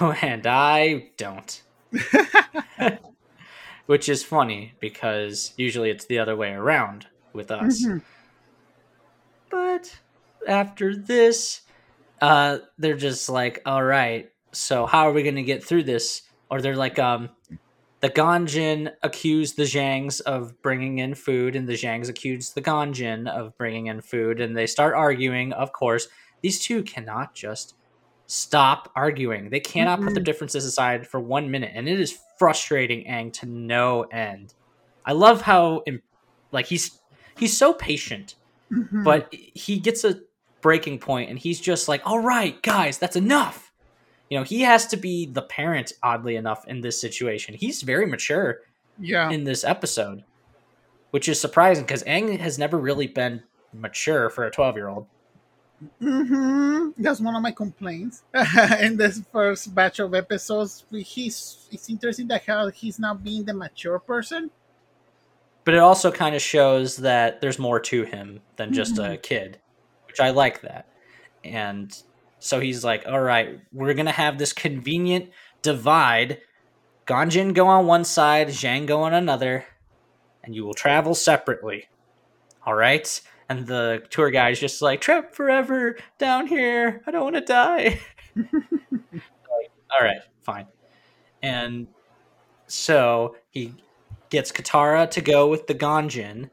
and 0.00 0.46
I 0.46 1.10
don't. 1.16 1.62
Which 3.86 4.08
is 4.08 4.22
funny 4.22 4.74
because 4.78 5.52
usually 5.56 5.90
it's 5.90 6.04
the 6.04 6.18
other 6.18 6.36
way 6.36 6.52
around 6.52 7.06
with 7.32 7.50
us. 7.50 7.84
Mhm. 7.84 8.02
But 9.50 9.98
after 10.46 10.94
this, 10.94 11.62
uh, 12.20 12.58
they're 12.78 12.96
just 12.96 13.28
like, 13.28 13.62
all 13.66 13.82
right, 13.82 14.30
so 14.52 14.86
how 14.86 15.08
are 15.08 15.12
we 15.12 15.24
going 15.24 15.36
to 15.36 15.42
get 15.42 15.64
through 15.64 15.84
this? 15.84 16.22
Or 16.50 16.60
they're 16.60 16.76
like, 16.76 17.00
um, 17.00 17.30
the 18.00 18.10
Ganjin 18.10 18.92
accused 19.02 19.56
the 19.56 19.64
Zhangs 19.64 20.20
of 20.22 20.60
bringing 20.62 20.98
in 20.98 21.14
food, 21.14 21.54
and 21.56 21.68
the 21.68 21.74
Zhangs 21.74 22.08
accused 22.08 22.54
the 22.54 22.62
Ganjin 22.62 23.28
of 23.28 23.56
bringing 23.58 23.86
in 23.86 24.00
food, 24.00 24.40
and 24.40 24.56
they 24.56 24.66
start 24.66 24.94
arguing. 24.94 25.52
Of 25.52 25.72
course, 25.72 26.08
these 26.42 26.58
two 26.60 26.82
cannot 26.82 27.34
just 27.34 27.74
stop 28.26 28.90
arguing. 28.96 29.50
They 29.50 29.60
cannot 29.60 30.00
put 30.00 30.14
their 30.14 30.22
differences 30.22 30.64
aside 30.64 31.06
for 31.06 31.20
one 31.20 31.50
minute, 31.50 31.72
and 31.74 31.88
it 31.88 32.00
is 32.00 32.18
frustrating 32.38 33.04
Aang 33.06 33.32
to 33.34 33.46
no 33.46 34.02
end. 34.04 34.54
I 35.04 35.12
love 35.12 35.42
how, 35.42 35.82
like 36.52 36.66
he's 36.66 36.98
he's 37.38 37.56
so 37.56 37.72
patient 37.72 38.34
Mhm. 38.72 39.02
but 39.02 39.32
he 39.32 39.78
gets 39.80 40.04
a 40.04 40.20
breaking 40.60 40.98
point 40.98 41.28
and 41.30 41.38
he's 41.38 41.58
just 41.60 41.88
like 41.88 42.02
all 42.04 42.20
right 42.20 42.62
guys 42.62 42.98
that's 42.98 43.16
enough 43.16 43.69
you 44.30 44.38
know 44.38 44.44
he 44.44 44.62
has 44.62 44.86
to 44.86 44.96
be 44.96 45.26
the 45.26 45.42
parent 45.42 45.92
oddly 46.02 46.36
enough 46.36 46.66
in 46.66 46.80
this 46.80 46.98
situation. 46.98 47.54
He's 47.54 47.82
very 47.82 48.06
mature 48.06 48.60
yeah, 48.98 49.30
in 49.30 49.44
this 49.44 49.64
episode 49.64 50.24
which 51.10 51.28
is 51.28 51.40
surprising 51.40 51.84
because 51.84 52.02
ang 52.06 52.36
has 52.38 52.58
never 52.58 52.78
really 52.78 53.06
been 53.06 53.42
mature 53.72 54.30
for 54.30 54.44
a 54.44 54.50
12 54.50 54.76
year 54.76 54.88
old 54.88 55.06
hmm 55.98 56.90
that's 56.98 57.20
one 57.20 57.34
of 57.34 57.42
my 57.42 57.52
complaints 57.52 58.22
in 58.80 58.96
this 58.96 59.22
first 59.32 59.74
batch 59.74 59.98
of 59.98 60.14
episodes. 60.14 60.84
He's 60.90 61.68
it's 61.72 61.88
interesting 61.88 62.28
that 62.28 62.44
how 62.44 62.68
he's 62.68 62.98
not 62.98 63.24
being 63.24 63.44
the 63.44 63.54
mature 63.54 63.98
person. 63.98 64.50
but 65.64 65.74
it 65.74 65.80
also 65.80 66.10
kind 66.10 66.34
of 66.34 66.42
shows 66.42 66.96
that 66.98 67.40
there's 67.40 67.58
more 67.58 67.80
to 67.80 68.04
him 68.04 68.40
than 68.56 68.72
just 68.74 68.98
a 68.98 69.16
kid 69.16 69.58
which 70.06 70.20
i 70.20 70.30
like 70.30 70.60
that. 70.62 70.86
And 71.44 71.96
so 72.40 72.58
he's 72.58 72.84
like 72.84 73.06
all 73.06 73.20
right 73.20 73.60
we're 73.72 73.94
gonna 73.94 74.12
have 74.12 74.38
this 74.38 74.52
convenient 74.52 75.30
divide. 75.62 76.40
Ganjin 77.06 77.54
go 77.54 77.66
on 77.66 77.86
one 77.86 78.04
side 78.04 78.48
zhang 78.48 78.86
go 78.86 79.02
on 79.02 79.14
another 79.14 79.64
and 80.42 80.54
you 80.54 80.64
will 80.64 80.74
travel 80.74 81.14
separately. 81.14 81.88
All 82.66 82.74
right? 82.74 83.20
And 83.48 83.66
the 83.66 84.02
tour 84.10 84.30
guide 84.30 84.52
is 84.52 84.60
just 84.60 84.80
like 84.80 85.00
trip 85.00 85.34
forever 85.34 85.96
down 86.18 86.46
here. 86.46 87.02
I 87.06 87.10
don't 87.10 87.24
want 87.24 87.36
to 87.36 87.40
die 87.40 88.00
all 89.90 90.06
right 90.06 90.20
fine. 90.42 90.66
And 91.42 91.86
so 92.66 93.36
he 93.50 93.74
gets 94.30 94.52
Katara 94.52 95.10
to 95.10 95.20
go 95.20 95.48
with 95.48 95.66
the 95.66 95.74
Ganjin, 95.74 96.50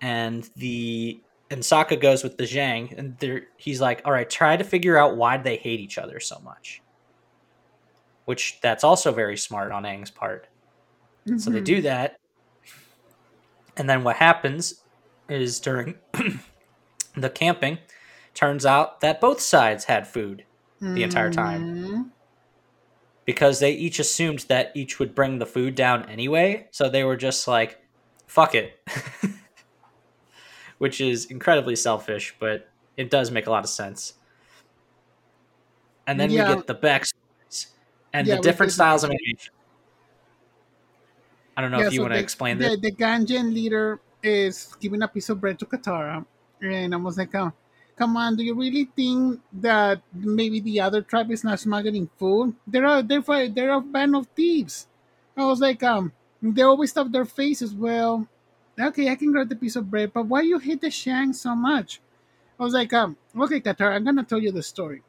and 0.00 0.48
the 0.56 1.20
and 1.50 1.60
Sokka 1.60 2.00
goes 2.00 2.22
with 2.22 2.36
the 2.38 2.44
Zhang, 2.44 2.96
and 2.96 3.42
he's 3.56 3.80
like, 3.80 4.02
"All 4.04 4.12
right, 4.12 4.28
try 4.28 4.56
to 4.56 4.64
figure 4.64 4.96
out 4.96 5.16
why 5.16 5.36
they 5.36 5.56
hate 5.56 5.80
each 5.80 5.98
other 5.98 6.20
so 6.20 6.38
much." 6.44 6.80
Which 8.24 8.60
that's 8.60 8.84
also 8.84 9.12
very 9.12 9.36
smart 9.36 9.72
on 9.72 9.82
Aang's 9.82 10.10
part. 10.10 10.46
So 11.36 11.50
they 11.50 11.60
do 11.60 11.82
that, 11.82 12.18
and 13.76 13.88
then 13.88 14.04
what 14.04 14.16
happens 14.16 14.82
is 15.28 15.60
during 15.60 15.96
the 17.16 17.30
camping, 17.30 17.78
turns 18.34 18.64
out 18.66 19.00
that 19.00 19.20
both 19.20 19.40
sides 19.40 19.84
had 19.84 20.06
food 20.08 20.44
the 20.80 21.02
entire 21.02 21.30
time 21.30 21.62
Mhm. 21.62 22.10
because 23.26 23.60
they 23.60 23.72
each 23.72 23.98
assumed 23.98 24.40
that 24.48 24.72
each 24.74 24.98
would 24.98 25.14
bring 25.14 25.38
the 25.38 25.46
food 25.46 25.74
down 25.74 26.08
anyway. 26.08 26.66
So 26.70 26.88
they 26.88 27.04
were 27.04 27.16
just 27.16 27.46
like, 27.46 27.80
fuck 28.26 28.54
it. 28.54 28.80
Which 30.80 31.00
is 31.00 31.26
incredibly 31.26 31.76
selfish, 31.76 32.34
but 32.40 32.68
it 32.96 33.10
does 33.10 33.30
make 33.30 33.46
a 33.46 33.50
lot 33.50 33.62
of 33.64 33.70
sense. 33.70 34.14
And 36.06 36.18
then 36.18 36.30
Yeah. 36.32 36.48
we 36.48 36.54
get 36.56 36.66
the 36.66 36.74
backstories 36.74 37.66
and 38.12 38.26
Yeah, 38.26 38.36
the 38.36 38.40
different 38.42 38.72
styles 38.72 39.04
of 39.04 39.10
animation. 39.10 39.52
I 41.56 41.60
don't 41.60 41.70
know 41.70 41.78
Yeah, 41.80 41.88
if 41.88 41.92
you 41.92 42.00
so 42.00 42.04
want 42.04 42.14
to 42.14 42.18
explain 42.18 42.58
the, 42.58 42.64
this. 42.64 42.80
The 42.80 42.92
Ganjin 42.92 43.52
leader 43.52 44.00
is 44.22 44.74
giving 44.80 45.02
a 45.02 45.08
piece 45.08 45.28
of 45.28 45.40
bread 45.40 45.58
to 45.58 45.66
Katara, 45.66 46.24
and 46.62 46.94
I 46.94 46.96
was 46.96 47.18
like, 47.18 47.34
oh, 47.34 47.52
"Come 47.96 48.16
on, 48.16 48.36
do 48.36 48.42
you 48.42 48.54
really 48.54 48.86
think 48.96 49.40
that 49.52 50.00
maybe 50.12 50.60
the 50.60 50.80
other 50.80 51.02
tribe 51.02 51.30
is 51.30 51.44
not 51.44 51.60
smuggling 51.60 52.08
food? 52.18 52.56
They're 52.66 52.84
a, 52.86 53.02
they're 53.02 53.48
they're 53.48 53.74
a 53.74 53.80
band 53.80 54.16
of 54.16 54.26
thieves." 54.34 54.88
I 55.36 55.44
was 55.44 55.60
like, 55.60 55.82
"Um, 55.82 56.12
they 56.42 56.62
always 56.62 56.90
stuff 56.90 57.12
their 57.12 57.24
faces." 57.24 57.74
Well, 57.74 58.26
okay, 58.78 59.08
I 59.10 59.14
can 59.16 59.32
grab 59.32 59.48
the 59.48 59.56
piece 59.56 59.76
of 59.76 59.90
bread, 59.90 60.12
but 60.12 60.26
why 60.26 60.42
you 60.42 60.58
hate 60.58 60.80
the 60.80 60.90
Shang 60.90 61.32
so 61.32 61.54
much? 61.54 62.00
I 62.58 62.64
was 62.64 62.74
like, 62.74 62.92
"Um, 62.92 63.16
okay, 63.36 63.60
Katara, 63.60 63.94
I'm 63.96 64.04
gonna 64.04 64.24
tell 64.24 64.40
you 64.40 64.52
the 64.52 64.62
story." 64.62 65.02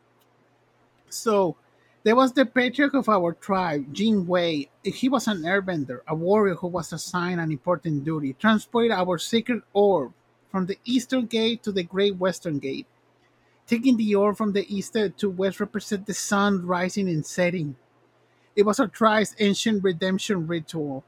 So 1.09 1.55
there 2.03 2.15
was 2.15 2.33
the 2.33 2.45
patriarch 2.45 2.93
of 2.95 3.07
our 3.09 3.33
tribe, 3.33 3.93
Jin 3.93 4.25
Wei. 4.25 4.69
He 4.83 5.09
was 5.09 5.27
an 5.27 5.43
airbender, 5.43 6.01
a 6.07 6.15
warrior 6.15 6.55
who 6.55 6.67
was 6.67 6.91
assigned 6.93 7.39
an 7.39 7.51
important 7.51 8.03
duty, 8.03 8.33
transport 8.33 8.91
our 8.91 9.17
sacred 9.17 9.61
orb 9.73 10.13
from 10.49 10.65
the 10.65 10.79
eastern 10.85 11.27
gate 11.27 11.63
to 11.63 11.71
the 11.71 11.83
great 11.83 12.17
western 12.17 12.59
gate. 12.59 12.87
Taking 13.67 13.97
the 13.97 14.15
orb 14.15 14.37
from 14.37 14.53
the 14.53 14.65
east 14.73 14.95
to 15.17 15.29
west 15.29 15.59
represent 15.59 16.05
the 16.05 16.13
sun 16.13 16.65
rising 16.65 17.09
and 17.09 17.25
setting. 17.25 17.75
It 18.55 18.65
was 18.65 18.79
our 18.79 18.87
tribe's 18.87 19.35
ancient 19.39 19.83
redemption 19.83 20.47
ritual. 20.47 21.03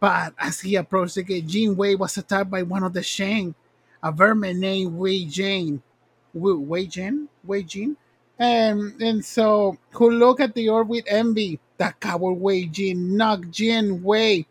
But 0.00 0.34
as 0.38 0.60
he 0.60 0.76
approached 0.76 1.16
the 1.16 1.22
gate, 1.22 1.46
Jin 1.46 1.76
Wei 1.76 1.94
was 1.94 2.16
attacked 2.16 2.50
by 2.50 2.62
one 2.62 2.82
of 2.82 2.94
the 2.94 3.02
Shang, 3.02 3.54
a 4.02 4.10
vermin 4.10 4.58
named 4.60 4.94
Wei 4.94 5.26
Jane. 5.26 5.82
Wei 6.32 6.86
Jin? 6.86 7.28
Wei 7.44 7.62
Jin? 7.62 7.96
And, 8.38 9.00
and 9.02 9.24
so, 9.24 9.76
who 9.92 10.10
looked 10.10 10.40
at 10.40 10.54
the 10.54 10.68
orb 10.70 10.88
with 10.88 11.04
envy. 11.06 11.60
That 11.76 12.00
coward 12.00 12.34
Wei 12.34 12.66
Jin 12.66 13.16
knocked 13.16 13.50
Jin 13.50 14.02
Wei. 14.02 14.46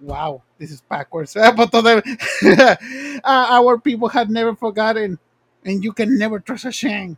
Wow, 0.00 0.42
this 0.58 0.70
is 0.70 0.82
backwards. 0.82 1.34
But 1.34 1.74
uh, 1.74 2.76
our 3.24 3.78
people 3.78 4.08
had 4.08 4.30
never 4.30 4.54
forgotten, 4.54 5.18
and 5.64 5.84
you 5.84 5.92
can 5.92 6.18
never 6.18 6.40
trust 6.40 6.66
a 6.66 6.72
Shang. 6.72 7.16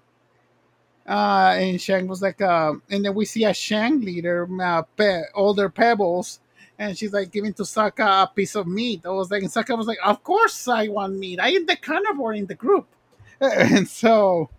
Uh, 1.09 1.55
and 1.57 1.81
Shang 1.81 2.07
was 2.07 2.23
like, 2.23 2.41
uh, 2.41 2.75
and 2.91 3.05
then 3.05 3.15
we 3.15 3.25
see 3.25 3.45
a 3.45 3.55
Shang 3.55 4.01
leader, 4.01 4.49
uh, 4.63 4.83
Pe- 4.97 5.23
older 5.35 5.69
Pebbles, 5.69 6.41
and 6.83 6.99
she's 6.99 7.13
like 7.13 7.31
giving 7.31 7.53
to 7.55 7.63
Sokka 7.63 8.25
a 8.25 8.27
piece 8.27 8.55
of 8.57 8.67
meat. 8.67 9.03
I 9.05 9.11
was 9.11 9.31
like, 9.31 9.43
and 9.43 9.51
Sokka 9.51 9.77
was 9.77 9.87
like, 9.87 9.99
of 10.05 10.23
course 10.25 10.67
I 10.69 10.89
want 10.89 11.17
meat. 11.17 11.39
I 11.41 11.51
am 11.51 11.67
the 11.67 11.77
carnivore 11.77 12.35
in 12.35 12.47
the 12.47 12.55
group. 12.55 12.87
And 13.41 13.89
so, 13.89 14.51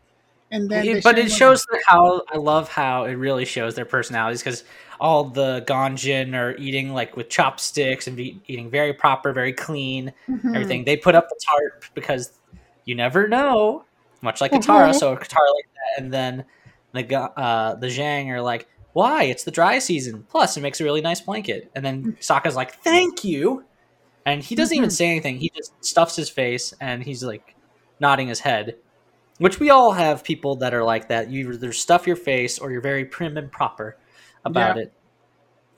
and 0.51 0.69
then, 0.69 0.85
the 0.85 1.01
but 1.01 1.17
it 1.17 1.31
shows 1.31 1.65
how 1.87 2.21
I 2.31 2.37
love 2.37 2.67
how 2.69 3.05
it 3.05 3.13
really 3.13 3.45
shows 3.45 3.75
their 3.75 3.85
personalities 3.85 4.41
because 4.43 4.63
all 4.99 5.23
the 5.25 5.63
Ganjin 5.67 6.35
are 6.35 6.55
eating 6.57 6.93
like 6.93 7.15
with 7.17 7.29
chopsticks 7.29 8.07
and 8.07 8.15
be, 8.15 8.41
eating 8.47 8.69
very 8.69 8.93
proper, 8.93 9.31
very 9.33 9.53
clean, 9.53 10.13
Mhm. 10.29 10.53
everything. 10.55 10.83
They 10.83 10.97
put 10.97 11.15
up 11.15 11.27
the 11.29 11.39
tarp 11.45 11.85
because 11.93 12.33
you 12.85 12.93
never 12.95 13.27
know, 13.27 13.85
much 14.21 14.41
like 14.41 14.51
Katara. 14.51 14.89
Mhm. 14.91 14.95
So 14.99 15.15
Katara 15.15 15.51
like 15.55 15.69
that, 15.73 16.03
and 16.03 16.13
then 16.13 16.45
the 16.93 17.19
uh, 17.21 17.75
the 17.75 17.87
Zhang 17.87 18.27
are 18.29 18.41
like, 18.41 18.67
"Why? 18.93 19.23
It's 19.25 19.43
the 19.43 19.51
dry 19.51 19.79
season. 19.79 20.25
Plus, 20.29 20.55
it 20.57 20.61
makes 20.61 20.79
a 20.79 20.83
really 20.83 21.01
nice 21.01 21.21
blanket." 21.21 21.69
And 21.75 21.85
then 21.85 22.17
Sokka's 22.21 22.55
like, 22.55 22.75
"Thank 22.83 23.23
you," 23.23 23.65
and 24.25 24.41
he 24.43 24.55
doesn't 24.55 24.75
even 24.75 24.89
Mhm. 24.89 24.93
say 24.93 25.07
anything. 25.07 25.37
He 25.39 25.51
just 25.55 25.73
stuffs 25.83 26.15
his 26.15 26.29
face 26.29 26.73
and 26.79 27.03
he's 27.03 27.23
like 27.23 27.55
nodding 27.99 28.27
his 28.27 28.39
head. 28.39 28.75
Which 29.39 29.59
we 29.59 29.69
all 29.71 29.91
have 29.93 30.23
people 30.23 30.55
that 30.57 30.73
are 30.73 30.83
like 30.83 31.07
that. 31.09 31.29
You 31.29 31.51
either 31.53 31.73
stuff 31.73 32.05
your 32.07 32.15
face 32.15 32.59
or 32.59 32.71
you're 32.71 32.81
very 32.81 33.03
prim 33.03 33.35
and 33.35 33.51
proper 33.51 33.97
about 34.45 34.77
Yeah. 34.77 34.83
it. 34.83 34.93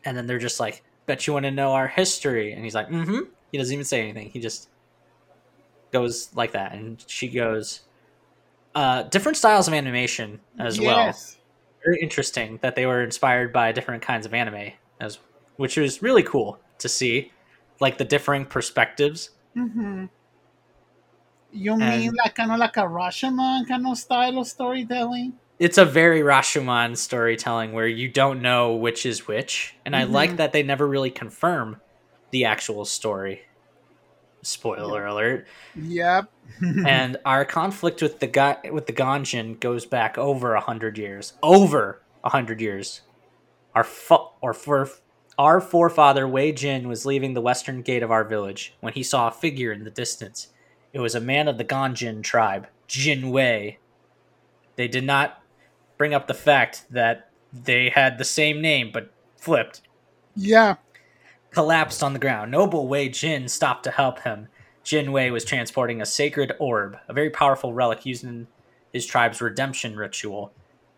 And 0.04 0.16
then 0.18 0.28
they're 0.28 0.38
just 0.40 0.60
like, 0.60 0.84
bet 1.06 1.26
you 1.26 1.34
want 1.34 1.46
to 1.46 1.52
know 1.52 1.72
our 1.72 1.88
history. 1.88 2.52
And 2.52 2.64
he's 2.64 2.76
like, 2.76 2.90
mm 2.90 3.06
hmm. 3.06 3.20
He 3.52 3.58
doesn't 3.58 3.74
even 3.74 3.86
say 3.86 4.02
anything. 4.02 4.30
He 4.30 4.40
just 4.40 4.70
goes 5.92 6.30
like 6.36 6.52
that. 6.52 6.74
And 6.74 7.04
she 7.08 7.30
goes, 7.30 7.82
uh, 8.76 9.04
different 9.04 9.38
styles 9.38 9.68
of 9.70 9.74
animation 9.74 10.42
as 10.60 10.80
well. 10.80 11.16
Very 11.86 12.00
interesting 12.02 12.58
that 12.62 12.76
they 12.76 12.86
were 12.86 13.04
inspired 13.04 13.54
by 13.54 13.72
different 13.72 14.02
kinds 14.02 14.26
of 14.26 14.34
anime, 14.34 14.72
as 15.00 15.20
which 15.58 15.78
was 15.78 16.02
really 16.02 16.24
cool 16.24 16.60
to 16.80 16.90
see, 16.90 17.32
like 17.80 17.98
the 17.98 18.04
differing 18.06 18.46
perspectives. 18.46 19.30
hmm 19.54 20.06
You 21.52 21.78
mean 21.78 22.14
like 22.24 22.36
kind 22.36 22.52
of 22.52 22.60
like 22.60 22.76
a 22.78 22.82
Rashomon 22.82 23.68
kind 23.68 23.88
of 23.88 23.98
style 23.98 24.40
of 24.40 24.48
storytelling? 24.48 25.34
it's 25.58 25.78
a 25.78 25.86
very 25.86 26.20
Rashomon 26.22 26.98
storytelling 26.98 27.72
where 27.72 27.88
you 27.88 28.10
don't 28.10 28.42
know 28.42 28.76
which 28.76 29.06
is 29.06 29.26
which, 29.28 29.74
and 29.86 29.96
I 29.96 30.04
like 30.04 30.32
Mhm. 30.32 30.38
that 30.38 30.52
they 30.52 30.64
never 30.64 30.86
really 30.86 31.12
confirm 31.12 31.80
the 32.32 32.44
actual 32.46 32.84
story. 32.84 33.44
Spoiler 34.46 35.06
alert! 35.06 35.48
Yep. 35.76 36.32
and 36.86 37.18
our 37.26 37.46
conflict 37.46 38.02
with 38.02 38.20
the 38.20 38.28
guy 38.28 38.58
with 38.72 38.88
the 38.88 38.94
Ganjin 38.94 39.60
goes 39.60 39.86
back 39.86 40.18
over 40.18 40.54
a 40.54 40.62
hundred 40.62 40.98
years. 40.98 41.34
Over 41.42 42.02
a 42.24 42.30
hundred 42.30 42.62
years. 42.62 43.02
Our 43.74 43.84
fo- 43.84 44.34
or 44.42 44.54
for 44.54 44.90
our 45.38 45.60
forefather 45.60 46.28
Wei 46.28 46.52
Jin 46.52 46.88
was 46.88 47.06
leaving 47.06 47.34
the 47.34 47.42
western 47.42 47.82
gate 47.82 48.04
of 48.04 48.12
our 48.12 48.24
village 48.24 48.74
when 48.80 48.94
he 48.94 49.04
saw 49.04 49.28
a 49.28 49.32
figure 49.32 49.72
in 49.72 49.84
the 49.84 49.90
distance. 49.90 50.48
It 50.94 51.00
was 51.00 51.16
a 51.16 51.20
man 51.20 51.48
of 51.48 51.58
the 51.58 51.66
Ganjin 51.66 52.24
tribe, 52.24 52.68
Jin 52.88 53.32
Wei. 53.32 53.80
They 54.78 54.88
did 54.88 55.04
not 55.04 55.42
bring 55.98 56.14
up 56.14 56.28
the 56.28 56.34
fact 56.34 56.86
that 56.90 57.30
they 57.52 57.90
had 57.90 58.18
the 58.18 58.26
same 58.26 58.62
name 58.62 58.92
but 58.94 59.12
flipped 59.38 59.82
yeah. 60.36 60.76
Collapsed 61.56 62.04
on 62.04 62.12
the 62.12 62.20
ground. 62.20 62.52
Noble 62.52 62.86
Wei 62.86 63.08
Jin 63.08 63.48
stopped 63.48 63.86
to 63.86 63.92
help 63.92 64.20
him. 64.20 64.50
Jin 64.84 65.14
Wei 65.14 65.32
was 65.32 65.46
transporting 65.46 66.02
a 66.02 66.06
sacred 66.06 66.52
orb, 66.60 66.98
a 67.08 67.14
very 67.14 67.30
powerful 67.30 67.74
relic 67.74 68.06
used 68.06 68.26
in 68.26 68.48
his 68.92 69.06
tribe's 69.06 69.40
redemption 69.40 69.96
ritual. 69.96 70.52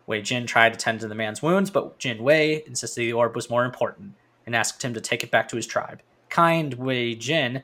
Wei 0.08 0.20
Jin 0.20 0.48
tried 0.48 0.72
to 0.72 0.78
tend 0.78 0.98
to 0.98 1.06
the 1.06 1.14
man's 1.14 1.40
wounds, 1.40 1.70
but 1.70 2.00
Jin 2.00 2.24
Wei 2.24 2.64
insisted 2.66 3.02
the 3.02 3.12
orb 3.12 3.36
was 3.36 3.48
more 3.48 3.64
important 3.64 4.14
and 4.46 4.56
asked 4.56 4.84
him 4.84 4.94
to 4.94 5.00
take 5.00 5.22
it 5.22 5.30
back 5.30 5.46
to 5.48 5.56
his 5.56 5.66
tribe. 5.66 6.02
Kind 6.28 6.74
Wei 6.74 7.14
Jin 7.14 7.62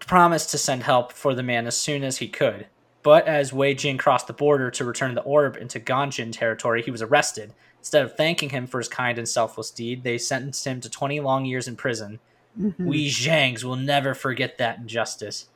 promised 0.00 0.50
to 0.50 0.58
send 0.58 0.82
help 0.82 1.12
for 1.12 1.34
the 1.34 1.42
man 1.42 1.66
as 1.66 1.78
soon 1.78 2.04
as 2.04 2.18
he 2.18 2.28
could. 2.28 2.66
But 3.02 3.26
as 3.26 3.54
Wei 3.54 3.72
Jin 3.72 3.96
crossed 3.96 4.26
the 4.26 4.34
border 4.34 4.70
to 4.72 4.84
return 4.84 5.14
the 5.14 5.22
orb 5.22 5.56
into 5.56 5.80
Ganjin 5.80 6.30
territory, 6.30 6.82
he 6.82 6.90
was 6.90 7.00
arrested. 7.00 7.54
Instead 7.86 8.04
of 8.04 8.16
thanking 8.16 8.48
him 8.48 8.66
for 8.66 8.78
his 8.78 8.88
kind 8.88 9.16
and 9.16 9.28
selfless 9.28 9.70
deed, 9.70 10.02
they 10.02 10.18
sentenced 10.18 10.66
him 10.66 10.80
to 10.80 10.90
20 10.90 11.20
long 11.20 11.44
years 11.44 11.68
in 11.68 11.76
prison. 11.76 12.18
Mhm. 12.58 12.84
We 12.84 13.08
Zhangs 13.08 13.62
will 13.62 13.76
never 13.76 14.12
forget 14.12 14.58
that 14.58 14.78
injustice. 14.78 15.46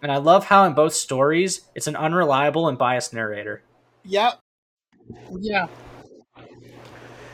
And 0.00 0.12
I 0.12 0.18
love 0.18 0.44
how 0.44 0.62
in 0.62 0.74
both 0.74 0.94
stories, 0.94 1.62
it's 1.74 1.88
an 1.88 1.96
unreliable 1.96 2.68
and 2.68 2.78
biased 2.78 3.12
narrator. 3.12 3.62
Yep. 4.04 4.38
Yeah. 5.40 5.66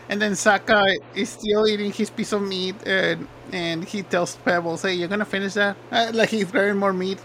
And 0.09 0.23
then 0.23 0.33
Sokka 0.33 0.97
is 1.15 1.29
still 1.29 1.69
eating 1.69 1.93
his 1.93 2.09
piece 2.09 2.33
of 2.33 2.41
meat, 2.41 2.77
and 2.87 3.29
and 3.53 3.85
he 3.85 4.03
tells 4.03 4.37
Pebbles, 4.37 4.81
"Hey, 4.81 4.95
you're 4.95 5.09
gonna 5.09 5.27
finish 5.27 5.53
that?" 5.55 5.77
Uh, 5.91 6.11
like 6.15 6.31
he's 6.31 6.51
grabbing 6.51 6.79
more 6.79 6.95
meat. 6.95 7.19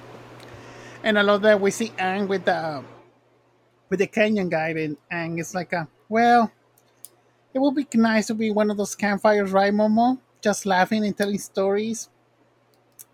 And 1.05 1.17
I 1.17 1.21
love 1.21 1.41
that 1.43 1.61
we 1.61 1.71
see 1.71 1.93
Aang 1.99 2.27
with 2.27 2.43
the 2.43 2.83
with 3.89 3.99
the 3.99 4.07
canyon 4.07 4.49
guy, 4.49 4.71
and 4.71 4.97
Aang 5.09 5.39
is 5.39 5.55
like, 5.55 5.71
a, 5.71 5.87
"Well, 6.09 6.51
it 7.57 7.61
would 7.61 7.73
be 7.73 7.87
nice 7.95 8.27
to 8.27 8.35
be 8.35 8.51
one 8.51 8.69
of 8.69 8.77
those 8.77 8.93
campfires, 8.93 9.51
right, 9.51 9.73
Momo? 9.73 10.19
Just 10.41 10.67
laughing 10.67 11.03
and 11.03 11.17
telling 11.17 11.39
stories. 11.39 12.07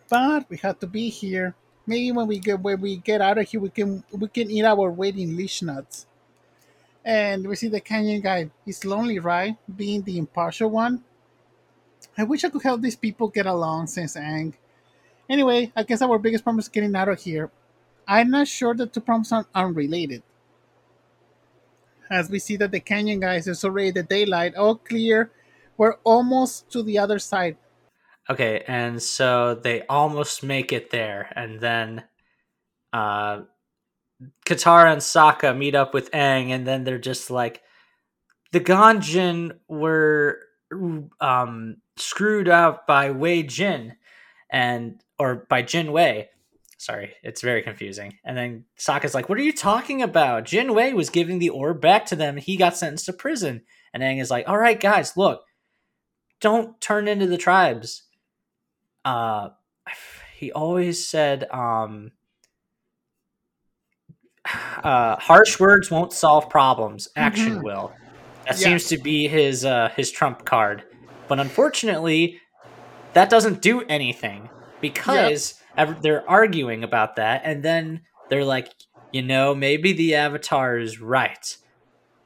But 0.09 0.49
we 0.49 0.57
have 0.57 0.79
to 0.79 0.87
be 0.87 1.07
here. 1.07 1.55
Maybe 1.87 2.11
when 2.11 2.27
we 2.27 2.39
get 2.39 2.59
when 2.59 2.81
we 2.81 2.97
get 2.97 3.21
out 3.21 3.37
of 3.37 3.47
here, 3.47 3.61
we 3.61 3.69
can 3.69 4.03
we 4.11 4.27
can 4.27 4.51
eat 4.51 4.65
our 4.65 4.91
weight 4.91 5.15
in 5.15 5.37
leechi 5.37 5.63
nuts." 5.63 6.07
And 7.05 7.47
we 7.47 7.55
see 7.55 7.69
the 7.69 7.79
canyon 7.79 8.19
guy. 8.19 8.51
He's 8.65 8.83
lonely, 8.83 9.17
right? 9.17 9.55
Being 9.73 10.01
the 10.03 10.17
impartial 10.17 10.69
one. 10.69 11.05
I 12.17 12.25
wish 12.25 12.43
I 12.43 12.49
could 12.49 12.63
help 12.63 12.81
these 12.81 12.97
people 12.97 13.29
get 13.29 13.45
along 13.45 13.87
since 13.87 14.17
Aang. 14.17 14.53
Anyway, 15.29 15.71
I 15.73 15.83
guess 15.83 16.01
our 16.01 16.19
biggest 16.19 16.43
problem 16.43 16.59
is 16.59 16.67
getting 16.67 16.95
out 16.97 17.07
of 17.07 17.21
here. 17.21 17.49
I'm 18.05 18.29
not 18.29 18.49
sure 18.49 18.75
the 18.75 18.87
two 18.87 18.99
problems 18.99 19.31
are 19.31 19.47
unrelated. 19.55 20.21
As 22.11 22.29
we 22.29 22.39
see 22.39 22.57
that 22.57 22.71
the 22.71 22.79
canyon 22.79 23.19
guys 23.19 23.47
is 23.47 23.63
already 23.63 23.91
the 23.91 24.03
daylight, 24.03 24.55
all 24.55 24.75
clear. 24.75 25.31
We're 25.77 25.95
almost 26.03 26.69
to 26.71 26.83
the 26.83 26.99
other 26.99 27.19
side. 27.19 27.57
Okay, 28.29 28.63
and 28.67 29.01
so 29.01 29.55
they 29.55 29.85
almost 29.87 30.43
make 30.43 30.71
it 30.71 30.91
there, 30.91 31.31
and 31.35 31.59
then 31.59 32.03
uh 32.93 33.41
Katara 34.45 34.93
and 34.93 35.01
Sokka 35.01 35.57
meet 35.57 35.75
up 35.75 35.93
with 35.93 36.11
Aang, 36.11 36.49
and 36.49 36.65
then 36.65 36.83
they're 36.83 36.99
just 36.99 37.29
like 37.29 37.61
the 38.51 38.59
Ganjin 38.59 39.57
were 39.67 40.39
um 41.19 41.77
screwed 41.97 42.47
up 42.47 42.87
by 42.87 43.11
Wei 43.11 43.43
Jin 43.43 43.95
and 44.49 45.01
or 45.19 45.45
by 45.49 45.61
Jin 45.61 45.91
Wei. 45.91 46.29
Sorry, 46.83 47.13
it's 47.23 47.41
very 47.41 47.61
confusing. 47.61 48.17
And 48.25 48.35
then 48.35 48.65
Sokka's 48.77 49.13
like, 49.15 49.29
"What 49.29 49.37
are 49.37 49.43
you 49.43 49.53
talking 49.53 50.01
about? 50.01 50.43
Jin 50.43 50.73
Wei 50.73 50.91
was 50.91 51.09
giving 51.09 51.39
the 51.39 51.47
orb 51.49 51.79
back 51.79 52.05
to 52.07 52.15
them. 52.17 52.35
He 52.35 52.57
got 52.57 52.75
sentenced 52.75 53.05
to 53.05 53.13
prison." 53.13 53.61
And 53.93 54.03
Aang 54.03 54.19
is 54.21 54.29
like, 54.29 54.49
"All 54.49 54.57
right, 54.57 54.77
guys, 54.77 55.15
look, 55.15 55.43
don't 56.41 56.79
turn 56.81 57.07
into 57.07 57.25
the 57.25 57.37
tribes." 57.37 58.03
Uh, 59.05 59.49
he 60.35 60.51
always 60.51 61.07
said, 61.07 61.49
um, 61.51 62.11
uh, 64.83 65.15
"Harsh 65.17 65.59
words 65.59 65.89
won't 65.89 66.11
solve 66.11 66.49
problems. 66.49 67.07
Action 67.15 67.59
Mhm. 67.59 67.63
will." 67.63 67.93
That 68.45 68.59
Yeah. 68.59 68.67
seems 68.67 68.87
to 68.87 68.97
be 68.97 69.27
his 69.29 69.63
uh, 69.63 69.89
his 69.95 70.11
trump 70.11 70.43
card. 70.43 70.83
But 71.29 71.39
unfortunately, 71.39 72.41
that 73.13 73.29
doesn't 73.29 73.61
do 73.61 73.83
anything 73.83 74.49
because 74.81 75.51
ev- 75.51 75.62
they're 75.75 76.29
arguing 76.29 76.83
about 76.83 77.15
that, 77.17 77.41
and 77.43 77.63
then 77.63 78.01
they're 78.29 78.45
like, 78.45 78.73
you 79.11 79.21
know, 79.21 79.53
maybe 79.55 79.93
the 79.93 80.15
Avatar 80.15 80.77
is 80.77 80.99
right. 80.99 81.57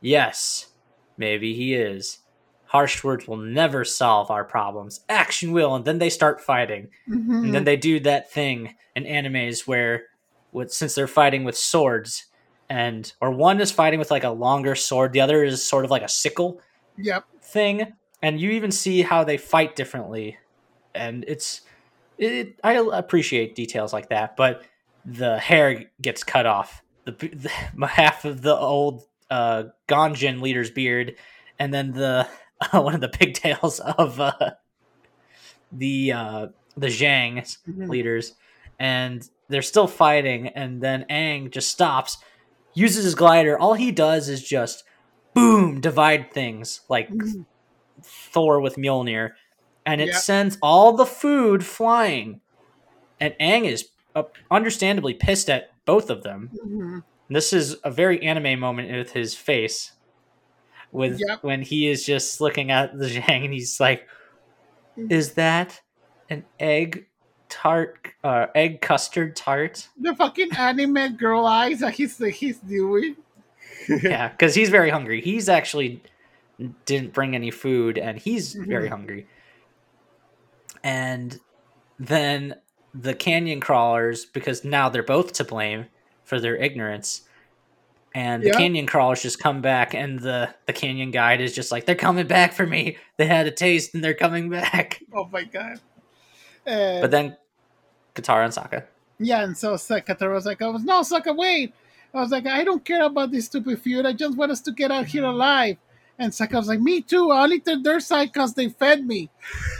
Yes, 0.01 0.67
maybe 1.17 1.53
he 1.53 1.73
is. 1.73 2.19
Harsh 2.65 3.03
words 3.03 3.27
will 3.27 3.37
never 3.37 3.85
solve 3.85 4.29
our 4.29 4.43
problems. 4.43 5.01
Action 5.09 5.51
will, 5.51 5.75
and 5.75 5.85
then 5.85 5.99
they 5.99 6.09
start 6.09 6.41
fighting, 6.41 6.89
Mhm. 7.09 7.43
and 7.45 7.55
then 7.55 7.63
they 7.63 7.77
do 7.77 7.99
that 8.01 8.31
thing 8.31 8.75
in 8.95 9.03
animes 9.05 9.65
where, 9.67 10.05
with 10.51 10.71
since 10.71 10.95
they're 10.95 11.07
fighting 11.07 11.43
with 11.43 11.57
swords, 11.57 12.25
and 12.69 13.13
or 13.21 13.31
one 13.31 13.61
is 13.61 13.71
fighting 13.71 13.99
with 13.99 14.11
like 14.11 14.25
a 14.25 14.29
longer 14.29 14.75
sword, 14.75 15.13
the 15.13 15.21
other 15.21 15.43
is 15.43 15.63
sort 15.63 15.85
of 15.85 15.91
like 15.91 16.01
a 16.03 16.09
sickle 16.09 16.61
Yep. 16.97 17.23
thing 17.41 17.93
and 18.21 18.41
you 18.41 18.49
even 18.49 18.71
see 18.71 19.03
how 19.03 19.23
they 19.23 19.37
fight 19.37 19.75
differently 19.75 20.37
and 20.95 21.23
it's 21.27 21.61
it, 22.17 22.59
i 22.63 22.73
appreciate 22.73 23.55
details 23.55 23.93
like 23.93 24.09
that 24.09 24.35
but 24.35 24.63
the 25.05 25.37
hair 25.39 25.85
gets 26.01 26.23
cut 26.23 26.45
off 26.45 26.81
the, 27.05 27.11
the 27.11 27.87
half 27.87 28.25
of 28.25 28.41
the 28.41 28.55
old 28.55 29.03
uh 29.29 29.63
ganjin 29.87 30.41
leader's 30.41 30.69
beard 30.71 31.15
and 31.59 31.73
then 31.73 31.91
the 31.91 32.27
one 32.71 32.95
of 32.95 33.01
the 33.01 33.09
pigtails 33.09 33.79
of 33.97 34.19
uh 34.19 34.33
the 35.71 36.11
uh 36.11 36.47
the 36.75 36.87
zhang 36.87 37.37
Mhm. 37.67 37.89
leaders 37.89 38.33
and 38.79 39.27
they're 39.49 39.61
still 39.61 39.87
fighting 39.87 40.47
and 40.49 40.81
then 40.81 41.05
Aang 41.09 41.51
just 41.51 41.69
stops 41.69 42.17
uses 42.73 43.03
his 43.05 43.15
glider 43.15 43.57
all 43.57 43.73
he 43.73 43.91
does 43.91 44.29
is 44.29 44.43
just 44.43 44.83
boom 45.33 45.81
divide 45.81 46.31
things 46.31 46.81
like 46.89 47.09
Mhm. 47.09 47.45
Thor 48.03 48.59
with 48.61 48.75
Mjolnir, 48.75 49.31
and 49.87 50.01
it 50.01 50.07
Yep. 50.09 50.15
sends 50.17 50.57
all 50.61 50.93
the 50.93 51.05
food 51.05 51.65
flying. 51.65 52.41
And 53.19 53.33
Aang 53.41 53.65
is 53.65 53.89
uh, 54.15 54.23
understandably 54.51 55.13
pissed 55.13 55.49
at 55.49 55.71
both 55.85 56.09
of 56.09 56.23
them. 56.23 56.49
Mhm. 56.65 57.03
This 57.29 57.53
is 57.53 57.77
a 57.83 57.91
very 57.91 58.21
anime 58.23 58.59
moment 58.59 58.91
with 58.91 59.11
his 59.11 59.35
face, 59.35 59.93
with 60.91 61.19
Yep. 61.19 61.43
when 61.43 61.61
he 61.61 61.87
is 61.87 62.05
just 62.05 62.41
looking 62.41 62.71
at 62.71 62.97
the 62.97 63.05
Zhang 63.07 63.45
and 63.45 63.53
he's 63.53 63.79
like, 63.79 64.07
"Is 65.09 65.33
that 65.33 65.81
an 66.29 66.45
egg 66.59 67.05
tart, 67.49 68.07
uh, 68.23 68.47
egg 68.55 68.81
custard 68.81 69.35
tart?" 69.35 69.87
The 70.01 70.15
fucking 70.15 70.53
anime 70.57 71.15
girl 71.17 71.45
eyes 71.45 71.79
that 71.81 71.93
he's 71.93 72.17
he's 72.17 72.57
doing. 72.59 73.17
yeah, 73.87 74.27
because 74.31 74.55
he's 74.55 74.69
very 74.69 74.89
hungry. 74.89 75.21
He's 75.21 75.47
actually 75.49 76.01
didn't 76.85 77.13
bring 77.13 77.35
any 77.35 77.51
food, 77.51 77.97
and 77.99 78.17
he's 78.17 78.53
very 78.53 78.87
Mhm. 78.87 78.91
hungry. 78.91 79.27
And 80.83 81.39
then 81.99 82.55
the 82.93 83.13
canyon 83.13 83.59
crawlers, 83.59 84.25
because 84.25 84.63
now 84.63 84.89
they're 84.89 85.03
both 85.03 85.33
to 85.33 85.43
blame 85.43 85.85
for 86.23 86.39
their 86.39 86.55
ignorance. 86.55 87.21
And 88.15 88.41
the 88.43 88.47
Yeah. 88.47 88.57
canyon 88.57 88.87
crawlers 88.87 89.21
just 89.21 89.39
come 89.39 89.61
back, 89.61 89.93
and 89.93 90.19
the 90.19 90.49
the 90.65 90.73
canyon 90.73 91.11
guide 91.11 91.39
is 91.41 91.53
just 91.53 91.71
like, 91.71 91.85
"They're 91.85 91.93
coming 91.95 92.25
back 92.25 92.53
for 92.53 92.65
me. 92.65 92.97
They 93.17 93.27
had 93.27 93.45
a 93.47 93.51
taste, 93.51 93.93
and 93.93 94.03
they're 94.03 94.13
coming 94.15 94.49
back." 94.49 95.01
Oh 95.13 95.25
my 95.31 95.43
god. 95.43 95.79
Uh, 96.65 97.01
But 97.01 97.11
then 97.11 97.37
Katara 98.15 98.45
and 98.45 98.53
Sokka. 98.53 98.85
yeah, 99.19 99.43
and 99.43 99.55
so 99.57 99.73
Katara 99.73 100.33
was 100.33 100.45
like, 100.45 100.61
"I 100.61 100.67
was 100.69 100.83
no, 100.83 101.01
Sokka, 101.01 101.35
wait." 101.35 101.73
I 102.13 102.21
was 102.21 102.31
like, 102.31 102.47
"I 102.47 102.63
don't 102.63 102.83
care 102.83 103.03
about 103.03 103.31
this 103.31 103.45
stupid 103.45 103.79
feud. 103.81 104.05
I 104.05 104.13
just 104.13 104.35
want 104.37 104.51
us 104.51 104.61
to 104.61 104.71
get 104.71 104.91
out 104.91 105.05
here 105.07 105.25
alive." 105.25 105.77
And 106.17 106.31
Sokka 106.31 106.53
was 106.55 106.67
like, 106.67 106.79
"Me 106.79 107.01
too. 107.01 107.31
I 107.31 107.43
only 107.43 107.61
their 107.83 107.99
side 107.99 108.31
because 108.33 108.53
they 108.55 108.69
fed 108.69 109.05
me." 109.05 109.29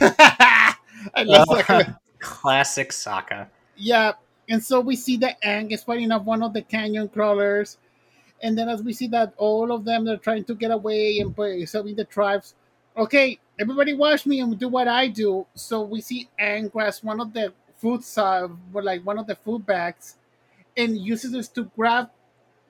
I 1.14 1.22
love 1.22 1.48
Sokka. 1.48 1.98
Classic 2.18 2.90
Sokka. 2.90 3.46
Yeah, 3.76 4.12
and 4.48 4.62
so 4.62 4.80
we 4.80 4.96
see 4.96 5.16
that 5.18 5.40
Aang 5.42 5.72
is 5.72 5.82
fighting 5.82 6.10
off 6.10 6.24
one 6.24 6.42
of 6.42 6.52
the 6.52 6.62
canyon 6.62 7.08
crawlers, 7.08 7.78
and 8.42 8.56
then 8.56 8.68
as 8.68 8.82
we 8.82 8.92
see 8.92 9.06
that 9.08 9.34
all 9.36 9.72
of 9.72 9.84
them 9.84 10.08
are 10.08 10.16
trying 10.16 10.44
to 10.44 10.54
get 10.54 10.70
away 10.70 11.18
and 11.20 11.34
serving 11.68 11.96
the 11.96 12.04
tribes. 12.04 12.54
Okay, 12.96 13.38
everybody 13.58 13.94
watch 13.94 14.26
me 14.26 14.40
and 14.40 14.58
do 14.58 14.68
what 14.68 14.88
I 14.88 15.06
do. 15.08 15.46
So 15.54 15.82
we 15.82 16.00
see 16.00 16.28
Aang 16.40 16.72
grasp 16.72 17.04
one 17.04 17.20
of 17.20 17.32
the 17.32 17.52
food 17.76 18.02
uh, 18.16 18.48
like 18.72 19.06
one 19.06 19.18
of 19.18 19.26
the 19.26 19.36
food 19.36 19.64
bags, 19.64 20.16
and 20.76 20.98
uses 20.98 21.32
this 21.32 21.48
to 21.48 21.64
grab 21.76 22.10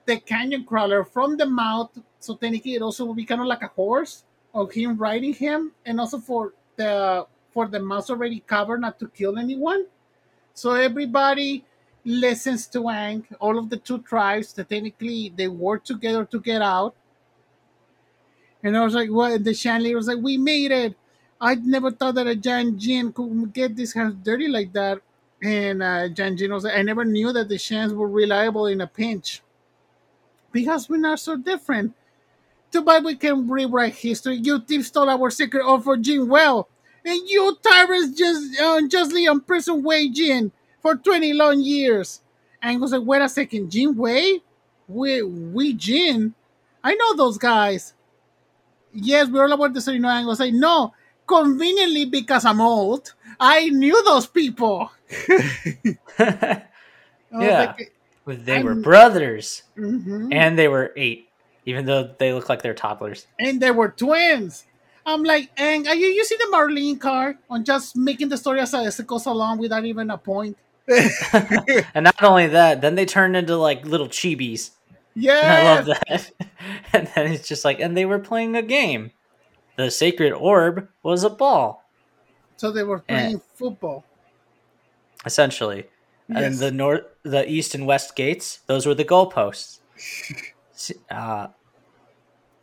the 0.05 0.19
canyon 0.19 0.65
crawler 0.65 1.03
from 1.03 1.37
the 1.37 1.45
mouth. 1.45 1.89
So 2.19 2.35
technically, 2.35 2.75
it 2.75 2.81
also 2.81 3.05
will 3.05 3.15
be 3.15 3.25
kind 3.25 3.41
of 3.41 3.47
like 3.47 3.63
a 3.63 3.67
horse 3.67 4.23
of 4.53 4.71
him 4.71 4.97
riding 4.97 5.33
him, 5.33 5.71
and 5.85 5.99
also 5.99 6.19
for 6.19 6.53
the 6.75 7.25
for 7.53 7.67
the 7.67 7.79
mouth 7.79 8.09
already 8.09 8.41
covered, 8.45 8.81
not 8.81 8.99
to 8.99 9.07
kill 9.07 9.37
anyone. 9.37 9.85
So 10.53 10.71
everybody 10.73 11.65
listens 12.05 12.67
to 12.67 12.79
Aang. 12.81 13.23
All 13.39 13.57
of 13.57 13.69
the 13.69 13.77
two 13.77 13.99
tribes 13.99 14.53
that 14.53 14.69
technically 14.69 15.33
they 15.35 15.47
work 15.47 15.83
together 15.83 16.25
to 16.25 16.39
get 16.39 16.61
out. 16.61 16.95
And 18.63 18.75
I 18.77 18.83
was 18.83 18.93
like, 18.93 19.09
what? 19.09 19.31
And 19.31 19.45
the 19.45 19.53
Shan 19.53 19.83
leader 19.83 19.95
was 19.95 20.07
like, 20.07 20.17
we 20.21 20.37
made 20.37 20.71
it. 20.71 20.95
I 21.39 21.55
never 21.55 21.91
thought 21.91 22.15
that 22.15 22.27
a 22.27 22.35
Jan 22.35 22.77
Jin 22.77 23.13
could 23.13 23.53
get 23.53 23.75
this 23.75 23.93
hands 23.93 24.15
dirty 24.21 24.49
like 24.49 24.73
that. 24.73 24.99
And 25.41 25.81
uh, 25.81 26.09
Jan 26.09 26.35
Jin 26.35 26.51
was 26.51 26.65
like, 26.65 26.75
I 26.75 26.81
never 26.81 27.05
knew 27.05 27.31
that 27.31 27.47
the 27.47 27.57
Shans 27.57 27.93
were 27.93 28.09
reliable 28.09 28.67
in 28.67 28.81
a 28.81 28.87
pinch. 28.87 29.41
Because 30.51 30.89
we're 30.89 30.97
not 30.97 31.19
so 31.19 31.37
different. 31.37 31.93
Too 32.71 32.83
bad 32.83 33.05
we 33.05 33.15
can 33.15 33.47
rewrite 33.47 33.95
history. 33.95 34.35
You 34.35 34.59
thieves 34.59 34.87
stole 34.87 35.09
our 35.09 35.29
secret 35.29 35.63
all 35.63 35.79
for 35.79 35.95
Jin 35.95 36.27
Wei. 36.27 36.63
And 37.05 37.27
you 37.29 37.57
tyrants 37.63 38.17
just 38.17 38.59
uh, 38.59 38.81
justly 38.87 39.25
imprisoned 39.25 39.83
Wei 39.85 40.09
Jin 40.09 40.51
for 40.81 40.95
20 40.95 41.33
long 41.33 41.61
years. 41.61 42.21
And 42.61 42.79
was 42.81 42.91
like, 42.91 43.03
wait 43.03 43.21
a 43.21 43.29
second, 43.29 43.71
Jin 43.71 43.95
Wei? 43.95 44.41
We, 44.87 45.21
Wei 45.23 45.73
Jin? 45.73 46.33
I 46.83 46.95
know 46.95 47.15
those 47.15 47.37
guys. 47.37 47.93
Yes, 48.93 49.29
we're 49.29 49.43
all 49.43 49.51
about 49.53 49.73
the 49.73 49.81
story. 49.81 49.99
No, 49.99 50.09
and 50.09 50.25
I 50.25 50.25
was 50.25 50.39
like, 50.39 50.53
no, 50.53 50.93
conveniently 51.27 52.05
because 52.05 52.43
I'm 52.45 52.59
old, 52.59 53.13
I 53.39 53.69
knew 53.69 54.03
those 54.03 54.27
people. 54.27 54.91
Yeah. 57.31 57.75
like, 57.77 57.93
they 58.25 58.63
were 58.63 58.71
I'm- 58.71 58.81
brothers, 58.81 59.63
mhm. 59.77 60.33
and 60.33 60.57
they 60.57 60.67
were 60.67 60.91
eight, 60.95 61.29
even 61.65 61.85
though 61.85 62.15
they 62.17 62.33
look 62.33 62.49
like 62.49 62.61
they're 62.61 62.73
toddlers. 62.73 63.27
and 63.39 63.61
they 63.61 63.71
were 63.71 63.89
twins. 63.89 64.65
I'm 65.05 65.23
like, 65.23 65.49
and 65.57 65.87
are 65.87 65.95
you 65.95 66.07
using 66.07 66.37
the 66.39 66.49
Marlene 66.55 66.99
card 66.99 67.37
on 67.49 67.63
just 67.65 67.95
making 67.95 68.29
the 68.29 68.37
story 68.37 68.59
as, 68.59 68.73
as 68.73 68.99
it 68.99 69.07
goes 69.07 69.25
along 69.25 69.57
without 69.59 69.85
even 69.85 70.09
a 70.11 70.17
point? 70.17 70.57
and 70.89 72.03
not 72.03 72.21
only 72.23 72.47
that, 72.47 72.81
then 72.81 72.95
they 72.95 73.05
turned 73.05 73.35
into 73.35 73.55
like 73.57 73.85
little 73.85 74.07
chibis. 74.07 74.71
Yeah, 75.15 75.41
I 75.43 75.75
love 75.75 75.85
that. 75.85 76.31
and 76.93 77.07
then 77.15 77.31
it's 77.31 77.47
just 77.47 77.63
like, 77.65 77.79
and 77.79 77.95
they 77.95 78.05
were 78.05 78.19
playing 78.19 78.55
a 78.55 78.61
game. 78.61 79.11
The 79.77 79.89
sacred 79.91 80.33
orb 80.33 80.89
was 81.03 81.23
a 81.23 81.29
ball, 81.29 81.83
So 82.57 82.71
they 82.71 82.83
were 82.83 83.03
And- 83.07 83.17
playing 83.17 83.41
football. 83.55 84.03
essentially. 85.25 85.85
And 86.31 86.55
the 86.55 86.69
north, 86.71 87.05
the 87.23 87.49
east 87.49 87.73
and 87.73 87.87
west 87.87 88.15
gates, 88.15 88.59
those 88.67 88.85
were 88.85 88.93
the 88.93 89.05
goalposts. 89.05 89.79
S- 90.75 90.91
Uh, 91.09 91.47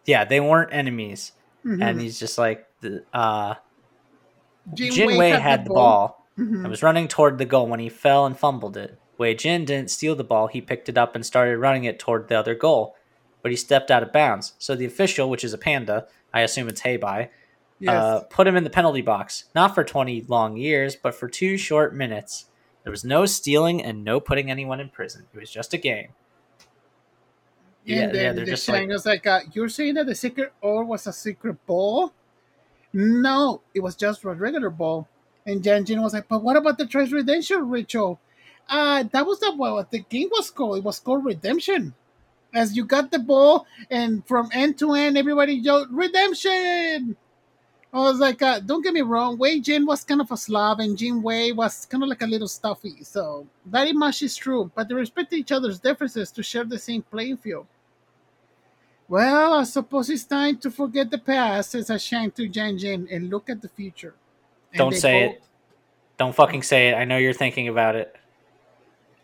yeah, 0.04 0.24
they 0.24 0.38
weren't 0.38 0.72
enemies. 0.72 1.32
Mhm. 1.66 1.82
And 1.82 2.00
he's 2.00 2.18
just 2.18 2.38
like, 2.38 2.66
the- 2.80 3.04
uh, 3.12 3.54
Jin 4.74 5.16
Wei 5.16 5.30
had, 5.30 5.64
the 5.64 5.70
ball, 5.70 6.26
Mhm. 6.38 6.60
and 6.60 6.68
was 6.68 6.82
running 6.82 7.08
toward 7.08 7.38
the 7.38 7.44
goal 7.44 7.66
when 7.66 7.80
he 7.80 7.88
fell 7.88 8.26
and 8.26 8.38
fumbled 8.38 8.76
it. 8.76 8.98
Wei 9.18 9.34
Jin 9.34 9.64
didn't 9.64 9.90
steal 9.90 10.14
the 10.14 10.24
ball, 10.24 10.46
he 10.48 10.60
picked 10.60 10.88
it 10.88 10.98
up 10.98 11.14
and 11.14 11.24
started 11.24 11.58
running 11.58 11.84
it 11.84 11.98
toward 11.98 12.28
the 12.28 12.38
other 12.38 12.54
goal, 12.54 12.94
but 13.42 13.50
he 13.50 13.56
stepped 13.56 13.90
out 13.90 14.02
of 14.02 14.12
bounds. 14.12 14.54
So 14.58 14.74
the 14.74 14.84
official, 14.84 15.30
which 15.30 15.44
is 15.44 15.52
a 15.52 15.58
panda, 15.58 16.06
I 16.34 16.40
assume 16.42 16.68
it's 16.68 16.82
Heibai, 16.82 17.28
Yes. 17.78 17.94
uh, 17.94 18.20
put 18.30 18.46
him 18.46 18.56
in 18.56 18.64
the 18.64 18.70
penalty 18.70 19.02
box, 19.02 19.44
not 19.54 19.74
for 19.74 19.84
20 19.84 20.22
long 20.28 20.56
years, 20.56 20.96
but 20.96 21.14
for 21.14 21.28
two 21.28 21.56
short 21.56 21.94
minutes. 21.94 22.46
There 22.84 22.90
was 22.90 23.04
no 23.04 23.26
stealing 23.26 23.82
and 23.82 24.04
no 24.04 24.20
putting 24.20 24.50
anyone 24.50 24.80
in 24.80 24.88
prison. 24.90 25.26
It 25.34 25.40
was 25.40 25.50
just 25.50 25.72
a 25.74 25.78
game. 25.78 26.08
Yeah, 27.86 28.02
and 28.02 28.14
then 28.14 28.24
yeah, 28.24 28.32
they're 28.32 28.44
the 28.44 28.50
just 28.50 28.68
like, 28.68 28.88
was 28.88 29.06
like, 29.06 29.26
uh, 29.26 29.40
"You're 29.52 29.68
saying 29.68 29.94
that 29.94 30.06
the 30.06 30.14
secret 30.14 30.52
ore 30.60 30.84
was 30.84 31.06
a 31.06 31.12
secret 31.12 31.64
ball? 31.66 32.12
No, 32.92 33.62
it 33.74 33.80
was 33.80 33.94
just 33.96 34.24
a 34.24 34.30
regular 34.30 34.70
ball." 34.70 35.08
And 35.46 35.62
Janjin 35.62 36.02
was 36.02 36.12
like, 36.12 36.28
"But 36.28 36.42
what 36.42 36.56
about 36.56 36.78
the 36.78 36.86
treasure 36.86 37.16
redemption 37.16 37.68
ritual? 37.70 38.18
Uh, 38.68 39.04
that 39.12 39.24
was 39.24 39.40
not 39.40 39.56
what 39.56 39.90
the 39.92 40.00
game 40.00 40.30
was 40.32 40.50
called. 40.50 40.78
It 40.78 40.84
was 40.84 40.98
called 40.98 41.24
redemption. 41.24 41.94
As 42.52 42.76
you 42.76 42.84
got 42.84 43.12
the 43.12 43.20
ball, 43.20 43.66
and 43.90 44.26
from 44.26 44.50
end 44.52 44.78
to 44.80 44.94
end, 44.94 45.16
everybody 45.16 45.54
yelled 45.54 45.88
redemption." 45.92 47.16
I 47.92 47.98
was 48.00 48.18
like, 48.18 48.42
uh, 48.42 48.60
"Don't 48.60 48.82
get 48.82 48.94
me 48.94 49.02
wrong. 49.02 49.38
Wei 49.38 49.60
Jin 49.60 49.86
was 49.86 50.04
kind 50.04 50.20
of 50.20 50.32
a 50.32 50.36
slob, 50.36 50.80
and 50.80 50.98
Jin 50.98 51.22
Wei 51.22 51.52
was 51.52 51.86
kind 51.86 52.02
of 52.02 52.08
like 52.08 52.22
a 52.22 52.26
little 52.26 52.48
stuffy. 52.48 53.04
So 53.04 53.46
very 53.64 53.92
much 53.92 54.22
is 54.22 54.36
true. 54.36 54.70
But 54.74 54.88
they 54.88 54.94
respect 54.94 55.32
each 55.32 55.52
other's 55.52 55.78
differences 55.78 56.32
to 56.32 56.42
share 56.42 56.64
the 56.64 56.80
same 56.80 57.02
playing 57.02 57.38
field." 57.38 57.66
Well, 59.08 59.52
I 59.54 59.62
suppose 59.64 60.10
it's 60.10 60.24
time 60.24 60.58
to 60.58 60.70
forget 60.70 61.10
the 61.10 61.18
past, 61.18 61.70
says 61.70 61.88
Ashang 61.90 62.34
to 62.34 62.48
Janjin, 62.48 63.06
and 63.14 63.30
look 63.30 63.48
at 63.48 63.62
the 63.62 63.68
future. 63.68 64.14
And 64.72 64.78
don't 64.78 64.94
say 64.94 65.26
both- 65.26 65.36
it. 65.36 65.42
Don't 66.18 66.34
fucking 66.34 66.62
say 66.62 66.88
it. 66.88 66.94
I 66.94 67.04
know 67.04 67.18
you're 67.18 67.34
thinking 67.34 67.68
about 67.68 67.94
it. 67.94 68.16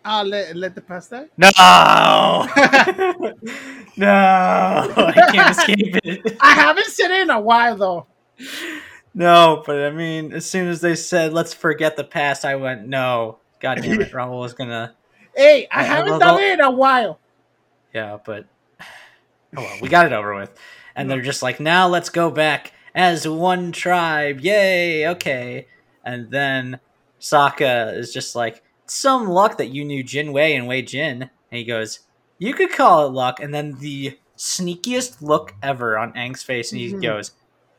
Ah, 0.04 0.22
let, 0.22 0.54
let 0.56 0.74
the 0.74 0.80
past 0.80 1.10
die. 1.10 1.26
No! 1.38 1.50
no! 3.96 4.06
I 4.06 5.28
can't 5.32 5.50
escape 5.56 5.96
it. 6.04 6.36
I 6.40 6.52
haven't 6.54 6.86
said 6.88 7.10
it 7.10 7.22
in 7.22 7.30
a 7.30 7.40
while, 7.40 7.76
though. 7.76 8.06
No, 9.14 9.62
but 9.64 9.76
I 9.76 9.90
mean, 9.90 10.32
as 10.32 10.44
soon 10.44 10.68
as 10.68 10.80
they 10.80 10.96
said, 10.96 11.32
let's 11.32 11.54
forget 11.54 11.96
the 11.96 12.04
past, 12.04 12.44
I 12.44 12.56
went, 12.56 12.86
no. 12.86 13.38
God 13.60 13.78
damn 13.80 14.00
it. 14.00 14.10
Raul 14.12 14.40
was 14.40 14.54
gonna. 14.54 14.94
Hey, 15.36 15.66
I 15.70 15.80
I- 15.80 15.84
haven't 15.84 16.18
done 16.18 16.40
it 16.42 16.52
in 16.54 16.60
a 16.60 16.70
while. 16.70 17.18
Yeah, 17.94 18.18
but. 18.24 18.46
Oh 19.56 19.62
well, 19.62 19.78
we 19.80 19.88
got 19.88 20.06
it 20.06 20.12
over 20.12 20.34
with. 20.34 20.50
And 20.94 21.10
they're 21.10 21.22
just 21.22 21.42
like, 21.42 21.58
now 21.60 21.88
let's 21.88 22.08
go 22.10 22.30
back 22.30 22.72
as 22.94 23.26
one 23.26 23.72
tribe. 23.72 24.40
Yay, 24.40 25.08
okay. 25.08 25.66
And 26.04 26.30
then 26.30 26.80
Sokka 27.20 27.96
is 27.96 28.12
just 28.12 28.34
like, 28.36 28.62
some 28.86 29.26
luck 29.28 29.56
that 29.58 29.68
you 29.68 29.84
knew 29.84 30.02
Jin 30.02 30.32
Wei 30.32 30.54
and 30.54 30.66
Wei 30.68 30.82
Jin. 30.82 31.22
And 31.22 31.30
he 31.50 31.64
goes, 31.64 32.00
you 32.38 32.52
could 32.52 32.72
call 32.72 33.06
it 33.06 33.10
luck. 33.12 33.40
And 33.40 33.54
then 33.54 33.78
the 33.78 34.18
sneakiest 34.36 35.22
look 35.22 35.54
ever 35.62 35.96
on 35.96 36.12
Aang's 36.12 36.42
face. 36.42 36.72
And 36.72 36.80
he 36.80 36.92
Mhm. 36.92 37.02
goes, 37.02 37.32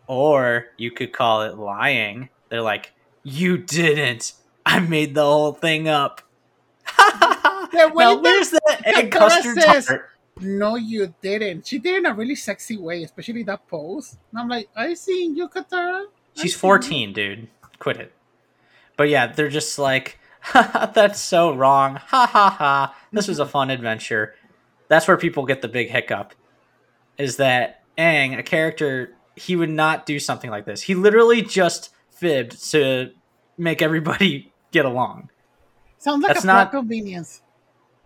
or 0.08 0.68
you 0.78 0.90
could 0.92 1.14
call 1.14 1.44
it 1.44 1.58
lying. 1.58 2.30
They're 2.50 2.62
like, 2.62 2.94
you 3.24 3.58
didn't. 3.58 4.34
I 4.66 4.80
made 4.80 5.14
the 5.14 5.24
whole 5.26 5.54
thing 5.54 5.88
up. 5.88 6.22
Now, 7.74 7.90
where's 8.22 8.52
the 8.52 8.62
egg 8.86 9.12
custard 9.12 9.58
tart? 9.88 10.10
No, 10.42 10.76
you 10.76 11.14
didn't. 11.22 11.68
She 11.68 11.78
did 11.80 11.96
it 11.96 11.98
in 12.00 12.06
a 12.06 12.14
really 12.14 12.36
sexy 12.36 12.78
way, 12.78 13.04
especially 13.04 13.44
that 13.44 13.68
pose. 13.68 14.18
And 14.32 14.40
I'm 14.42 14.50
like, 14.50 14.70
I 14.76 14.94
seen 14.96 15.36
you, 15.36 15.48
Katara. 15.48 16.06
I 16.06 16.42
She's 16.42 16.54
seen 16.54 16.60
14, 16.60 17.14
dude. 17.14 17.48
Quit 17.80 17.98
it. 17.98 18.14
But 18.98 19.10
yeah, 19.10 19.28
they're 19.28 19.50
just 19.50 19.78
like, 19.78 20.20
that's 20.54 21.20
so 21.20 21.54
wrong. 21.54 21.96
Ha 21.96 22.26
ha 22.26 22.50
ha. 22.50 22.96
This 23.12 23.28
was 23.28 23.40
a 23.40 23.46
fun 23.46 23.70
adventure. 23.70 24.36
That's 24.88 25.08
where 25.08 25.18
people 25.18 25.46
get 25.46 25.62
the 25.62 25.68
big 25.68 25.90
hiccup. 25.90 26.34
Is 27.18 27.38
that 27.38 27.82
Aang, 27.98 28.38
a 28.38 28.44
character, 28.44 29.16
he 29.36 29.56
would 29.56 29.70
not 29.70 30.06
do 30.06 30.20
something 30.20 30.50
like 30.50 30.66
this. 30.66 30.82
He 30.82 30.96
literally 30.96 31.42
just 31.42 31.92
fibbed 32.12 32.72
to 32.72 33.12
make 33.58 33.82
everybody 33.82 34.52
get 34.72 34.86
along. 34.86 35.30
Sounds 36.00 36.24
like 36.24 36.34
That's 36.34 36.44
a 36.44 36.48
plot 36.48 36.74
not- 36.74 36.80
convenience. 36.80 37.42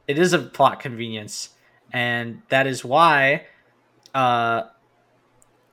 It 0.08 0.18
is 0.20 0.32
a 0.32 0.40
plot 0.40 0.80
convenience, 0.80 1.50
and 1.94 2.42
that 2.50 2.68
is 2.68 2.84
why 2.84 3.46
uh, 4.14 4.64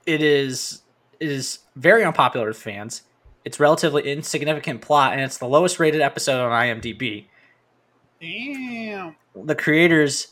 it 0.06 0.22
is 0.22 0.82
it 1.20 1.30
is 1.30 1.60
very 1.76 2.04
unpopular 2.04 2.48
with 2.48 2.56
fans. 2.58 3.02
It's 3.44 3.60
relatively 3.60 4.10
insignificant 4.10 4.80
plot, 4.80 5.12
and 5.12 5.20
it's 5.20 5.38
the 5.38 5.46
lowest 5.46 5.78
rated 5.78 6.00
episode 6.00 6.42
on 6.44 6.50
IMDb. 6.50 7.26
Damn. 8.20 9.16
The 9.34 9.54
creators, 9.54 10.28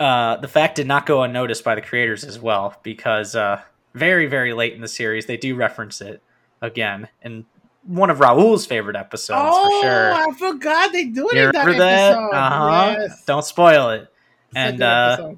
uh, 0.00 0.36
the 0.36 0.48
fact 0.48 0.76
did 0.76 0.86
not 0.86 1.04
go 1.04 1.22
unnoticed 1.22 1.62
by 1.64 1.74
the 1.74 1.82
creators 1.82 2.24
as 2.24 2.38
well, 2.38 2.76
because 2.82 3.34
uh, 3.36 3.60
very 3.94 4.26
very 4.26 4.52
late 4.52 4.72
in 4.74 4.80
the 4.80 4.88
series 4.88 5.26
they 5.26 5.36
do 5.36 5.54
reference 5.54 6.00
it 6.00 6.22
again 6.62 7.08
in 7.22 7.44
one 7.84 8.10
of 8.10 8.20
Raul's 8.20 8.66
favorite 8.66 8.96
episodes 8.96 9.40
oh, 9.50 9.80
for 9.80 9.86
sure. 9.86 10.12
I 10.12 10.32
forgot 10.38 10.92
they 10.92 11.06
do 11.06 11.28
it 11.30 11.36
You 11.36 11.46
in 11.46 11.52
that 11.52 11.64
remember 11.64 11.78
that? 11.84 12.12
episode. 12.12 12.30
Uh 12.30 12.50
huh. 12.50 12.94
Yes. 12.98 13.24
Don't 13.24 13.44
spoil 13.44 13.90
it. 13.90 14.08
And, 14.54 14.82
uh, 14.82 15.32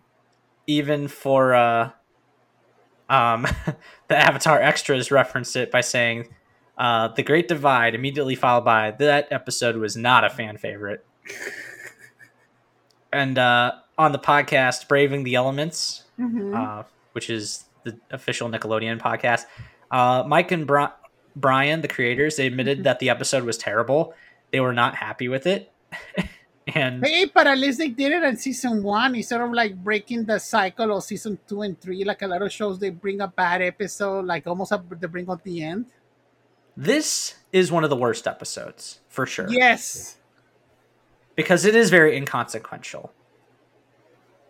even 0.66 1.08
for 1.08 1.54
uh 1.54 1.90
um 3.08 3.46
the 4.08 4.16
avatar 4.16 4.60
extras 4.60 5.10
referenced 5.10 5.56
it 5.56 5.70
by 5.70 5.80
saying 5.80 6.28
uh 6.78 7.08
the 7.08 7.22
great 7.24 7.48
divide 7.48 7.94
immediately 7.94 8.36
followed 8.36 8.64
by 8.64 8.92
that 8.92 9.26
episode 9.32 9.76
was 9.76 9.96
not 9.96 10.22
a 10.24 10.30
fan 10.30 10.56
favorite 10.56 11.04
and 13.12 13.38
uh 13.38 13.72
on 13.98 14.12
the 14.12 14.18
podcast 14.18 14.86
braving 14.88 15.24
the 15.24 15.34
elements 15.34 16.04
Mhm. 16.18 16.54
uh 16.54 16.84
which 17.12 17.28
is 17.30 17.64
the 17.84 17.98
official 18.10 18.48
nickelodeon 18.48 18.98
podcast 19.00 19.44
uh 19.90 20.22
mike 20.26 20.52
and 20.52 20.66
Bri- 20.66 20.86
brian 21.34 21.80
the 21.80 21.88
creators 21.88 22.36
they 22.36 22.46
admitted 22.46 22.80
Mhm. 22.80 22.84
that 22.84 22.98
the 23.00 23.10
episode 23.10 23.42
was 23.44 23.58
terrible 23.58 24.14
they 24.52 24.60
were 24.60 24.72
not 24.74 24.94
happy 24.96 25.26
with 25.28 25.46
it 25.46 25.72
and 26.66 27.04
Hey, 27.04 27.24
but 27.26 27.46
at 27.46 27.58
least 27.58 27.78
they 27.78 27.88
did 27.88 28.12
it 28.12 28.22
in 28.22 28.36
season 28.36 28.82
one 28.82 29.14
instead 29.14 29.40
of 29.40 29.50
like 29.52 29.74
breaking 29.82 30.24
the 30.24 30.38
cycle 30.38 30.96
of 30.96 31.02
season 31.02 31.38
two 31.48 31.62
and 31.62 31.80
three. 31.80 32.04
Like 32.04 32.22
a 32.22 32.26
lot 32.28 32.42
of 32.42 32.52
shows, 32.52 32.78
they 32.78 32.90
bring 32.90 33.20
a 33.20 33.28
bad 33.28 33.62
episode, 33.62 34.24
like 34.26 34.46
almost 34.46 34.72
a, 34.72 34.82
they 34.98 35.06
bring 35.06 35.28
up 35.30 35.42
the 35.42 35.62
end. 35.62 35.86
this 36.76 37.34
is 37.52 37.70
one 37.72 37.82
of 37.84 37.90
the 37.90 37.96
worst 37.96 38.26
episodes 38.26 39.00
for 39.08 39.26
sure 39.26 39.46
Yes. 39.50 40.16
because 41.34 41.64
it 41.64 41.74
is 41.74 41.90
very 41.90 42.16
inconsequential. 42.16 43.12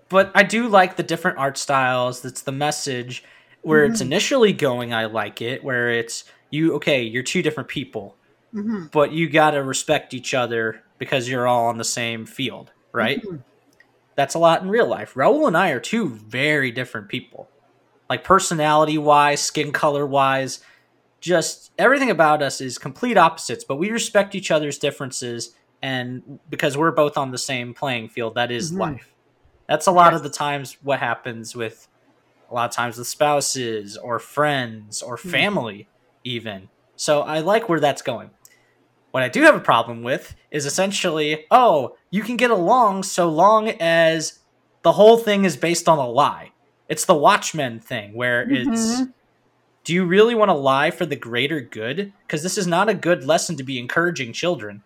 But 0.09 0.31
I 0.35 0.43
do 0.43 0.69
like 0.69 0.97
the 0.97 1.03
different 1.03 1.39
art 1.39 1.57
styles. 1.57 2.21
That's 2.21 2.43
the 2.43 2.53
message 2.53 3.25
where 3.63 3.85
it's 3.85 4.01
Mhm. 4.01 4.07
initially 4.07 4.53
going. 4.53 4.93
I 4.93 5.07
like 5.07 5.41
it 5.41 5.63
where 5.65 5.89
it's 5.91 6.25
you. 6.51 6.75
Okay, 6.75 7.03
you're 7.03 7.23
two 7.23 7.43
different 7.43 7.69
people, 7.69 8.17
hmm 8.53 8.87
but 8.93 9.13
you 9.13 9.29
gotta 9.29 9.63
respect 9.63 10.15
each 10.15 10.35
other 10.35 10.83
because 10.99 11.29
you're 11.29 11.47
all 11.47 11.67
on 11.67 11.79
the 11.79 11.85
same 11.85 12.27
field, 12.27 12.73
right? 12.93 13.23
Mhm. 13.25 13.43
That's 14.17 14.35
a 14.35 14.39
lot 14.39 14.63
in 14.63 14.69
real 14.69 14.87
life. 14.87 15.15
Raul 15.15 15.47
and 15.47 15.57
I 15.57 15.71
are 15.71 15.81
two 15.81 16.09
very 16.09 16.71
different 16.73 17.09
people, 17.09 17.49
like 18.09 18.25
personality 18.25 18.99
wise, 18.99 19.41
skin 19.41 19.73
color 19.73 20.05
wise. 20.07 20.61
Just 21.21 21.71
everything 21.79 22.11
about 22.11 22.43
us 22.43 22.61
is 22.61 22.79
complete 22.79 23.17
opposites, 23.17 23.65
but 23.65 23.77
we 23.77 23.91
respect 23.91 24.35
each 24.35 24.51
other's 24.51 24.79
differences, 24.79 25.55
and 25.83 26.41
because 26.49 26.77
we're 26.77 26.91
both 26.91 27.17
on 27.17 27.31
the 27.31 27.39
same 27.39 27.73
playing 27.75 28.09
field, 28.09 28.35
that 28.35 28.51
is 28.51 28.73
Mhm. 28.73 28.79
life. 28.79 29.15
That's 29.69 29.87
a 29.87 29.93
lot 29.93 30.13
Yes. 30.13 30.17
of 30.19 30.23
the 30.25 30.31
times 30.31 30.77
what 30.83 30.99
happens 30.99 31.55
with 31.55 31.87
a 32.51 32.55
lot 32.55 32.69
of 32.69 32.75
times 32.75 32.99
with 32.99 33.07
spouses 33.07 33.97
or 33.97 34.19
friends 34.19 35.03
or 35.03 35.17
Mhm. 35.17 35.31
family, 35.31 35.89
even. 36.25 36.69
So 36.97 37.23
I 37.23 37.39
like 37.39 37.69
where 37.69 37.79
that's 37.81 38.03
going. 38.03 38.31
What 39.11 39.23
I 39.23 39.29
do 39.29 39.43
have 39.43 39.55
a 39.57 39.61
problem 39.61 40.03
with 40.03 40.37
is 40.51 40.67
essentially, 40.67 41.47
oh, 41.51 41.97
you 42.11 42.23
can 42.23 42.37
get 42.37 42.51
along 42.51 43.03
so 43.03 43.29
long 43.29 43.69
as 43.81 44.39
the 44.83 44.93
whole 44.93 45.19
thing 45.19 45.45
is 45.45 45.57
based 45.57 45.89
on 45.89 45.99
a 45.99 46.09
lie. 46.09 46.53
It's 46.89 47.05
the 47.05 47.15
Watchmen 47.15 47.81
thing 47.81 48.15
where 48.15 48.43
it's 48.51 49.01
Mhm. 49.01 49.13
do 49.85 49.95
you 49.95 50.05
really 50.05 50.35
want 50.35 50.51
to 50.51 50.55
lie 50.55 50.91
for 50.91 51.07
the 51.07 51.17
greater 51.17 51.61
good? 51.61 52.13
Because 52.27 52.43
this 52.43 52.57
is 52.59 52.67
not 52.67 52.89
a 52.89 52.95
good 52.95 53.25
lesson 53.25 53.57
to 53.57 53.63
be 53.63 53.79
encouraging 53.79 54.33
children 54.33 54.83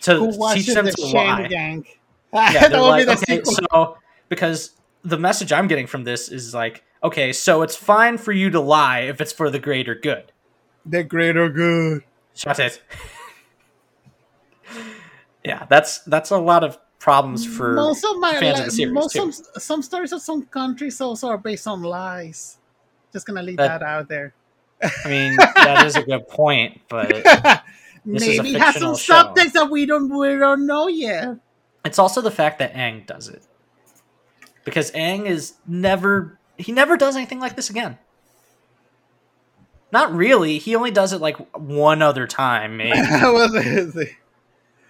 to 0.00 0.32
teach 0.54 0.66
them 0.74 0.86
the 0.86 0.92
to 0.92 1.06
lie. 1.06 1.46
Gang? 1.48 1.84
Yeah, 2.32 2.68
they're 2.68 2.80
like, 2.82 3.06
the 3.06 3.12
okay, 3.12 3.42
so 3.44 3.96
because 4.28 4.72
the 5.02 5.16
message 5.16 5.52
I'm 5.52 5.68
getting 5.68 5.86
from 5.86 6.04
this 6.04 6.28
is 6.28 6.52
like, 6.52 6.82
okay, 7.02 7.32
so 7.32 7.62
it's 7.62 7.76
fine 7.76 8.18
for 8.18 8.32
you 8.32 8.50
to 8.50 8.60
lie 8.60 9.00
if 9.00 9.20
it's 9.20 9.32
for 9.32 9.48
the 9.48 9.58
greater 9.58 9.94
good. 9.94 10.32
the 10.84 11.02
greater 11.02 11.48
good. 11.48 12.02
Shut 12.36 12.58
it. 12.66 12.80
yeah, 15.44 15.66
that's 15.68 15.98
that's 16.00 16.30
a 16.30 16.38
lot 16.38 16.64
of 16.64 16.78
problems 16.98 17.46
for 17.46 17.72
most 17.74 18.04
of 18.04 18.18
my 18.18 18.34
fans 18.38 18.58
of 18.60 18.64
the 18.66 18.70
series, 18.70 18.92
most 18.92 19.12
too. 19.12 19.32
some 19.32 19.44
some 19.58 19.82
stories 19.82 20.12
of 20.12 20.20
some 20.22 20.42
countries 20.46 21.00
also 21.00 21.28
are 21.28 21.38
based 21.38 21.66
on 21.66 21.82
lies. 21.82 22.58
Just 23.12 23.26
gonna 23.26 23.42
leave 23.42 23.56
That- 23.58 23.80
that 23.80 23.82
out 23.86 24.08
there. 24.08 24.34
I 24.82 25.08
mean, 25.08 25.36
that 25.56 25.86
is 25.86 25.96
a 25.96 26.02
good 26.02 26.28
point, 26.28 26.80
but 26.88 27.08
This 28.08 28.22
is 28.22 28.38
a 28.38 28.42
Maybe 28.44 28.54
it 28.56 28.60
has 28.60 28.76
some 28.76 28.94
show. 28.96 29.14
subtext 29.14 29.52
that 29.52 29.68
we 29.70 29.84
don't 29.86 30.08
we 30.16 30.28
don't 30.36 30.66
know 30.66 30.86
yet. 30.86 31.36
it's 31.84 31.98
also 31.98 32.20
the 32.20 32.30
fact 32.30 32.58
that 32.60 32.72
Aang 32.74 33.06
does 33.06 33.28
it. 33.28 33.42
Because 34.64 34.90
Aang 34.92 35.26
is 35.26 35.54
never 35.66 36.38
he 36.58 36.72
never 36.72 36.96
does 36.96 37.16
anything 37.16 37.40
like 37.40 37.56
this 37.56 37.70
again. 37.70 37.98
Not 39.96 40.14
really. 40.14 40.58
He 40.58 40.76
only 40.76 40.90
does 40.90 41.12
it 41.14 41.20
like 41.20 41.36
one 41.56 42.02
other 42.02 42.26
time, 42.26 42.76
maybe. 42.82 42.98
Was 43.00 43.96
it- 43.96 44.10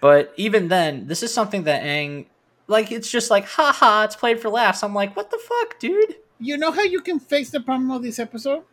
But 0.01 0.33
even 0.35 0.67
then, 0.67 1.07
this 1.07 1.23
is 1.23 1.33
something 1.33 1.63
that 1.63 1.81
Aang 1.83 2.25
like 2.67 2.91
it's 2.91 3.09
just 3.09 3.31
like 3.31 3.45
haha, 3.45 4.03
it's 4.03 4.17
played 4.17 4.41
for 4.41 4.49
laughs. 4.49 4.83
I'm 4.83 4.93
like, 4.93 5.15
what 5.15 5.31
the 5.31 5.37
fuck, 5.39 5.79
dude? 5.79 6.15
you 6.39 6.55
know 6.57 6.71
how 6.71 6.83
you 6.83 6.99
can 7.01 7.19
fix 7.19 7.49
the 7.49 7.59
problem 7.61 7.89
of 7.91 8.03
this 8.03 8.19
episode? 8.19 8.63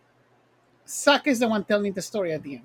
Sokka 0.87 1.29
is 1.29 1.39
the 1.39 1.49
one 1.49 1.65
telling 1.65 1.93
the 1.93 2.03
story 2.03 2.33
at 2.33 2.43
the 2.43 2.57
end. 2.57 2.65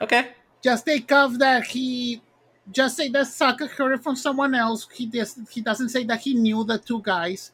Okay. 0.00 0.28
Just 0.62 0.86
take 0.86 1.10
off 1.12 1.36
that 1.38 1.64
he 1.66 2.22
just 2.70 2.96
say 2.96 3.08
that 3.10 3.26
Sokka 3.26 3.68
heard 3.68 3.92
it 3.92 4.02
from 4.02 4.16
someone 4.16 4.54
else. 4.54 4.88
He 4.94 5.06
does 5.06 5.38
he 5.50 5.60
doesn't 5.60 5.90
say 5.90 6.04
that 6.04 6.20
he 6.20 6.34
knew 6.34 6.64
the 6.64 6.78
two 6.78 7.02
guys. 7.02 7.52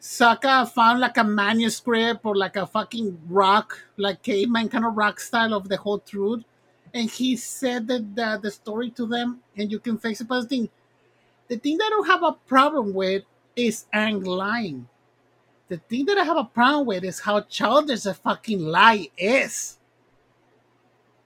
Sokka 0.00 0.70
found 0.70 1.00
like 1.00 1.16
a 1.16 1.24
manuscript 1.24 2.20
or 2.24 2.36
like 2.36 2.56
a 2.56 2.66
fucking 2.66 3.18
rock, 3.28 3.78
like 3.96 4.22
caveman 4.22 4.68
kind 4.68 4.84
of 4.84 4.96
rock 4.96 5.18
style 5.20 5.54
of 5.54 5.68
the 5.68 5.76
whole 5.76 5.98
truth. 5.98 6.44
And 6.94 7.10
he 7.10 7.36
said 7.36 7.88
that 7.88 8.14
the, 8.14 8.38
the 8.42 8.50
story 8.50 8.90
to 8.90 9.06
them, 9.06 9.40
and 9.56 9.70
you 9.70 9.78
can 9.78 9.98
fix 9.98 10.20
it. 10.20 10.28
But 10.28 10.42
the 10.42 10.48
thing, 10.48 10.68
the 11.48 11.56
thing 11.56 11.78
that 11.78 11.86
I 11.86 11.90
don't 11.90 12.06
have 12.06 12.22
a 12.22 12.32
problem 12.32 12.94
with 12.94 13.24
is 13.54 13.86
Aang 13.92 14.24
lying. 14.24 14.88
The 15.68 15.78
thing 15.78 16.06
that 16.06 16.18
I 16.18 16.24
have 16.24 16.36
a 16.36 16.44
problem 16.44 16.86
with 16.86 17.04
is 17.04 17.20
how 17.20 17.40
childish 17.40 18.06
a 18.06 18.14
fucking 18.14 18.60
lie 18.60 19.08
is. 19.18 19.78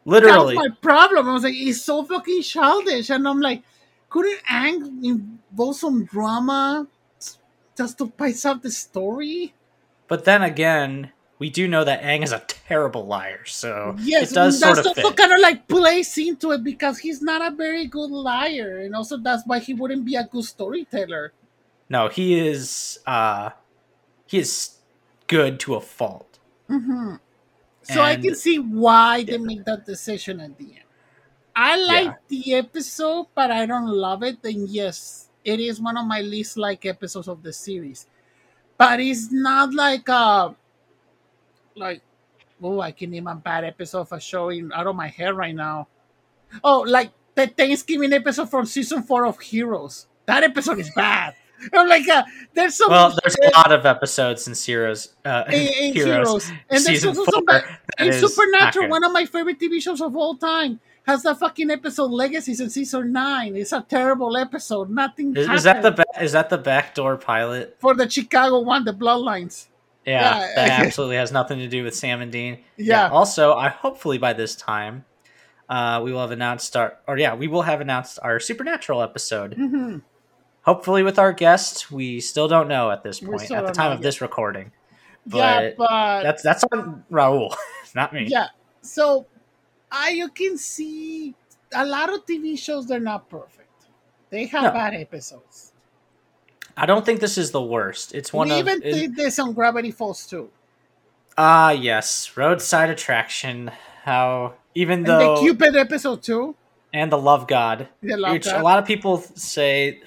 Literally. 0.05 0.57
That's 0.57 0.69
my 0.71 0.77
problem. 0.81 1.29
I 1.29 1.33
was 1.33 1.45
like, 1.45 1.55
it's 1.55 1.83
so 1.83 2.05
fucking 2.05 2.43
childish. 2.43 3.11
And 3.11 3.29
I'm 3.29 3.41
like, 3.41 3.63
couldn't 4.09 4.41
Aang 4.45 5.05
involve 5.05 5.77
some 5.77 6.05
drama 6.05 6.87
just 7.81 7.97
to 7.99 8.07
spice 8.07 8.45
up 8.45 8.61
the 8.63 8.71
story? 8.71 9.55
But 10.09 10.25
then 10.25 10.43
again, 10.43 11.13
we 11.39 11.49
do 11.49 11.67
know 11.67 11.85
that 11.85 12.03
Aang 12.03 12.23
is 12.23 12.33
a 12.33 12.45
terrible 12.47 13.07
liar, 13.07 13.45
so 13.47 13.97
Yes, 14.05 14.33
it 14.33 14.35
does 14.35 14.61
sort 14.61 14.79
of 14.79 14.87
also 14.87 14.95
fit. 14.95 15.17
kind 15.17 15.33
of 15.33 15.41
like 15.41 15.67
plays 15.67 16.13
into 16.19 16.53
it 16.53 16.63
because 16.63 16.99
he's 16.99 17.23
not 17.23 17.41
a 17.41 17.55
very 17.57 17.87
good 17.87 18.11
liar. 18.11 18.81
And 18.85 18.95
also 18.95 19.17
that's 19.17 19.47
why 19.47 19.59
he 19.59 19.73
wouldn't 19.73 20.05
be 20.05 20.17
a 20.17 20.25
good 20.25 20.45
storyteller. 20.45 21.33
No, 21.89 22.09
he 22.09 22.39
is 22.39 23.01
uh 23.07 23.51
he 24.27 24.39
is 24.39 24.77
good 25.27 25.59
to 25.61 25.75
a 25.75 25.81
fault. 25.81 26.39
hmm 26.69 27.17
So 27.83 28.03
I 28.03 28.17
can 28.17 28.35
see 28.37 28.59
why 28.59 29.25
they 29.25 29.39
make 29.39 29.65
that 29.65 29.87
decision 29.87 30.41
at 30.41 30.59
the 30.59 30.65
end. 30.77 30.91
I 31.57 31.77
like 31.77 32.05
Yeah. 32.05 32.15
the 32.29 32.55
episode, 32.55 33.29
but 33.35 33.51
I 33.51 33.67
don't 33.67 33.89
love 33.89 34.23
it. 34.23 34.39
And 34.45 34.69
yes, 34.69 35.30
it 35.45 35.61
is 35.61 35.81
one 35.81 35.97
of 35.97 36.07
my 36.07 36.21
least 36.21 36.57
like 36.57 36.87
episodes 36.87 37.29
of 37.29 37.43
the 37.43 37.53
series. 37.53 38.07
But 38.77 39.01
it's 39.01 39.31
not 39.31 39.75
like 39.75 40.09
a 40.09 40.55
like 41.77 42.03
oh 42.63 42.81
I 42.81 42.93
can 42.93 43.11
name 43.11 43.27
a 43.27 43.35
bad 43.35 43.65
episode 43.65 44.01
of 44.01 44.13
a 44.13 44.21
show 44.21 44.51
in, 44.51 44.73
out 44.73 44.87
of 44.87 44.97
my 44.97 45.09
head 45.09 45.37
right 45.37 45.55
now. 45.55 45.89
Oh, 46.65 46.81
like 46.81 47.13
the 47.35 47.47
Thanksgiving 47.47 48.13
episode 48.13 48.51
from 48.51 48.67
season 48.67 49.03
four 49.03 49.27
of 49.27 49.39
Heroes. 49.41 50.07
That 50.27 50.43
episode 50.43 50.79
is 50.79 50.91
bad. 50.95 51.35
I'm 51.73 51.89
like 51.89 52.09
uh, 52.09 52.23
there's 52.55 52.77
some 52.77 52.91
Well, 52.91 53.17
there's 53.23 53.37
a 53.37 53.57
lot 53.57 53.73
of 53.73 53.87
episodes 53.87 54.47
in 54.49 54.55
Heroes 54.55 55.15
uh 55.25 55.45
in, 55.49 55.55
in 55.55 55.93
Heroes. 55.95 56.45
Heroes. 56.47 56.53
And 56.71 56.85
there's 56.85 57.05
also 57.05 57.25
some 57.25 57.45
it's 57.99 58.21
Supernatural, 58.21 58.89
one 58.89 59.05
of 59.05 59.13
my 59.13 59.27
favorite 59.27 59.59
TV 59.61 59.81
shows 59.83 60.01
of 60.01 60.17
all 60.17 60.37
time, 60.37 60.81
has 61.07 61.23
that 61.25 61.39
fucking 61.39 61.71
episode 61.71 62.11
Legacies 62.11 62.61
in 62.61 62.71
season 62.71 63.13
nine. 63.13 63.57
It's 63.57 63.73
a 63.73 63.85
terrible 63.89 64.37
episode. 64.37 64.91
Nothing 64.91 65.37
Is, 65.37 65.49
is 65.49 65.63
that 65.65 65.83
the 65.83 65.91
ba- 65.93 66.05
is 66.23 66.33
that 66.33 66.49
the 66.51 66.59
backdoor 66.59 67.17
pilot? 67.17 67.77
for 67.81 67.95
the 67.95 68.09
Chicago 68.09 68.61
one, 68.61 68.85
the 68.85 68.93
Bloodlines. 68.93 69.67
Yeah, 70.07 70.41
Yeah. 70.41 70.55
that 70.55 70.81
absolutely 70.87 71.17
has 71.17 71.31
nothing 71.31 71.59
to 71.59 71.69
do 71.69 71.85
with 71.85 71.95
Sam 71.95 72.23
and 72.23 72.33
Dean. 72.33 72.59
Yeah. 72.79 73.09
Also, 73.11 73.53
I 73.55 73.69
hopefully 73.69 74.17
by 74.17 74.33
this 74.33 74.57
time, 74.57 75.05
uh, 75.69 76.01
we 76.03 76.11
will 76.13 76.21
have 76.23 76.31
announced 76.33 76.75
our 76.77 76.97
or 77.07 77.19
yeah, 77.19 77.35
we 77.35 77.49
will 77.49 77.63
have 77.63 77.81
announced 77.83 78.19
our 78.23 78.41
Supernatural 78.41 79.03
episode. 79.03 79.55
hmm 79.55 79.99
Hopefully 80.63 81.03
with 81.03 81.19
our 81.19 81.33
guest. 81.33 81.91
We 81.91 82.21
still 82.21 82.49
don't 82.49 82.69
know 82.69 82.91
at 82.91 83.03
this 83.03 83.21
point 83.21 83.51
at 83.51 83.67
the 83.67 83.73
time 83.73 83.93
of 83.93 83.99
yet. 83.99 84.03
this 84.03 84.21
recording. 84.21 84.73
Yeah, 85.27 85.71
But 85.71 85.77
but 85.77 86.23
That's 86.23 86.43
that's 86.43 86.65
on 86.73 87.05
Raul, 87.11 87.55
not 87.95 88.13
me. 88.13 88.27
yeah. 88.29 88.49
So, 88.83 89.27
I 89.93 90.11
you 90.11 90.29
can 90.29 90.57
see 90.57 91.35
a 91.75 91.85
lot 91.85 92.13
of 92.13 92.25
TV 92.27 92.59
shows. 92.59 92.87
They're 92.87 93.01
not 93.01 93.29
perfect. 93.29 93.69
They 94.31 94.47
have 94.47 94.63
No. 94.65 94.71
bad 94.73 94.95
episodes. 94.95 95.73
I 96.77 96.87
don't 96.87 97.05
think 97.05 97.21
this 97.21 97.37
is 97.37 97.51
the 97.51 97.61
worst. 97.63 98.15
It's 98.15 98.33
one 98.33 98.49
we 98.49 98.55
of 98.55 98.61
even 98.69 98.81
did 98.81 99.17
this 99.17 99.39
on 99.39 99.53
Gravity 99.53 99.91
Falls 99.91 100.27
too. 100.27 100.51
Ah, 101.37 101.71
yes, 101.71 102.37
roadside 102.37 102.89
attraction. 102.91 103.71
How 104.05 104.55
even 104.75 105.01
And 105.01 105.07
though 105.07 105.35
the 105.37 105.41
Cupid 105.43 105.77
episode 105.77 106.23
too. 106.23 106.55
and 106.95 107.13
the 107.13 107.19
love 107.19 107.47
god, 107.47 107.89
The 108.03 108.17
Love 108.17 108.33
which 108.33 108.45
God. 108.47 108.61
a 108.61 108.65
lot 108.65 108.79
of 108.79 108.87
people 108.87 109.19
say 109.19 110.01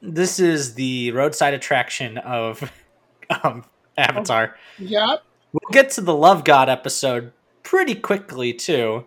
this 0.00 0.38
is 0.40 0.74
the 0.74 1.10
roadside 1.12 1.54
attraction 1.54 2.18
of 2.18 2.70
um, 3.42 3.64
Avatar. 3.96 4.56
Yep. 4.78 5.22
We'll 5.52 5.70
get 5.72 5.90
to 5.92 6.00
the 6.00 6.14
love 6.14 6.44
god 6.44 6.68
episode 6.68 7.32
pretty 7.62 7.94
quickly 7.94 8.52
too, 8.52 9.06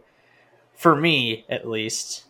for 0.75 0.95
me 0.95 1.45
at 1.49 1.67
least, 1.67 2.25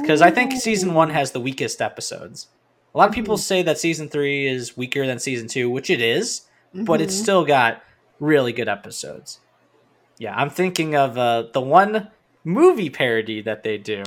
because 0.00 0.22
I 0.22 0.30
think 0.30 0.52
season 0.52 0.94
one 0.94 1.10
has 1.10 1.32
the 1.32 1.40
weakest 1.40 1.80
episodes. 1.82 2.48
A 2.94 2.98
lot 2.98 3.08
of 3.08 3.14
people 3.14 3.36
Mhm. 3.36 3.40
say 3.40 3.62
that 3.62 3.78
season 3.78 4.08
three 4.08 4.46
is 4.48 4.76
weaker 4.76 5.06
than 5.06 5.18
season 5.18 5.46
two, 5.48 5.70
which 5.70 5.90
it 5.90 6.00
is 6.00 6.42
but 6.72 7.00
it's 7.00 7.16
Mhm. 7.16 7.22
still 7.22 7.44
got 7.44 7.82
really 8.20 8.52
good 8.52 8.68
episodes. 8.68 9.40
Yeah, 10.18 10.34
I'm 10.36 10.50
thinking 10.50 10.94
of 10.94 11.18
uh, 11.18 11.44
the 11.52 11.60
one 11.60 12.10
movie 12.44 12.90
parody 12.90 13.42
that 13.42 13.62
they 13.64 13.76
do, 13.76 14.02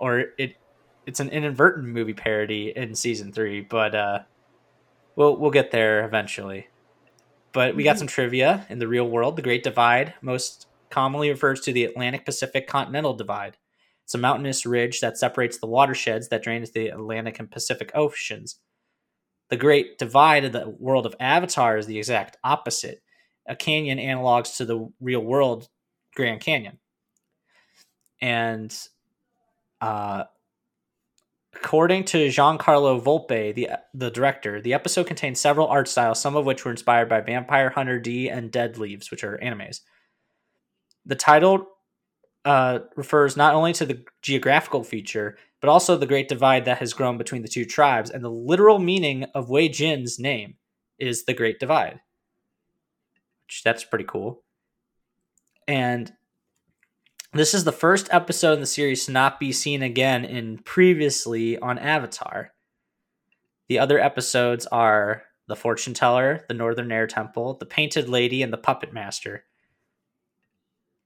or 0.00 0.24
it 0.36 0.56
it's 1.06 1.20
an 1.20 1.30
inadvertent 1.30 1.86
movie 1.86 2.14
parody 2.14 2.72
in 2.74 2.94
season 2.94 3.32
three, 3.32 3.60
but 3.60 3.94
uh, 3.94 4.20
we'll 5.16 5.36
we'll 5.36 5.50
get 5.50 5.70
there 5.70 6.04
eventually. 6.04 6.68
But 7.52 7.76
we 7.76 7.84
got 7.84 7.96
Mhm. 7.96 8.00
some 8.00 8.06
trivia 8.08 8.66
in 8.70 8.78
the 8.78 8.88
real 8.88 9.08
world. 9.08 9.36
The 9.36 9.42
Great 9.42 9.62
Divide 9.62 10.14
most 10.22 10.66
commonly 10.90 11.30
refers 11.30 11.60
to 11.62 11.72
the 11.72 11.84
Atlantic 11.84 12.24
Pacific 12.24 12.66
Continental 12.66 13.14
Divide. 13.14 13.56
It's 14.04 14.14
a 14.14 14.18
mountainous 14.18 14.66
ridge 14.66 15.00
that 15.00 15.18
separates 15.18 15.58
the 15.58 15.66
watersheds 15.66 16.28
that 16.28 16.42
drain 16.42 16.62
into 16.62 16.72
the 16.72 16.88
Atlantic 16.88 17.38
and 17.38 17.50
Pacific 17.50 17.90
Oceans. 17.94 18.58
The 19.48 19.56
Great 19.56 19.98
Divide 19.98 20.44
of 20.44 20.52
the 20.52 20.68
world 20.70 21.06
of 21.06 21.14
Avatar 21.20 21.76
is 21.76 21.86
the 21.86 21.98
exact 21.98 22.36
opposite. 22.42 23.02
A 23.46 23.56
canyon 23.56 23.98
analogs 23.98 24.56
to 24.56 24.64
the 24.64 24.88
real 25.00 25.20
world 25.20 25.68
Grand 26.14 26.40
Canyon. 26.40 26.78
And 28.20 28.74
uh, 29.80 30.24
according 31.54 32.04
to 32.04 32.28
Giancarlo 32.28 33.00
Volpe, 33.02 33.54
the 33.54 33.70
the 33.94 34.10
director, 34.10 34.60
the 34.60 34.74
episode 34.74 35.06
contains 35.06 35.40
several 35.40 35.66
art 35.68 35.88
styles, 35.88 36.20
some 36.20 36.36
of 36.36 36.46
which 36.46 36.64
were 36.64 36.70
inspired 36.70 37.08
by 37.08 37.20
Vampire 37.20 37.70
Hunter 37.70 37.98
D 37.98 38.28
and 38.28 38.50
Dead 38.50 38.78
Leaves, 38.78 39.10
which 39.10 39.24
are 39.24 39.38
animes. 39.38 39.80
The 41.04 41.16
title 41.16 41.68
uh, 42.44 42.80
refers 42.96 43.36
not 43.36 43.54
only 43.54 43.72
to 43.74 43.86
the 43.86 44.04
geographical 44.22 44.82
feature, 44.82 45.36
but 45.60 45.68
also 45.68 45.96
the 45.96 46.06
great 46.06 46.28
divide 46.28 46.64
that 46.64 46.78
has 46.78 46.92
grown 46.92 47.18
between 47.18 47.42
the 47.42 47.48
two 47.48 47.64
tribes. 47.64 48.10
And 48.10 48.24
the 48.24 48.30
literal 48.30 48.78
meaning 48.78 49.24
of 49.34 49.48
Wei 49.48 49.68
Jin's 49.68 50.18
name 50.18 50.56
is 50.98 51.24
the 51.24 51.34
Great 51.34 51.60
Divide. 51.60 52.00
Which 53.46 53.62
that's 53.64 53.84
pretty 53.84 54.04
cool. 54.04 54.42
And 55.68 56.12
this 57.32 57.54
is 57.54 57.64
the 57.64 57.72
first 57.72 58.08
episode 58.10 58.54
in 58.54 58.60
the 58.60 58.66
series 58.66 59.06
to 59.06 59.12
not 59.12 59.40
be 59.40 59.52
seen 59.52 59.82
again 59.82 60.24
in 60.24 60.58
previously 60.58 61.58
on 61.58 61.78
Avatar. 61.78 62.52
The 63.68 63.78
other 63.78 63.98
episodes 63.98 64.66
are 64.66 65.22
The 65.48 65.56
Fortune 65.56 65.94
Teller, 65.94 66.44
The 66.48 66.54
Northern 66.54 66.92
Air 66.92 67.06
Temple, 67.06 67.54
The 67.54 67.66
Painted 67.66 68.08
Lady, 68.08 68.42
and 68.42 68.52
The 68.52 68.58
Puppet 68.58 68.92
Master. 68.92 69.44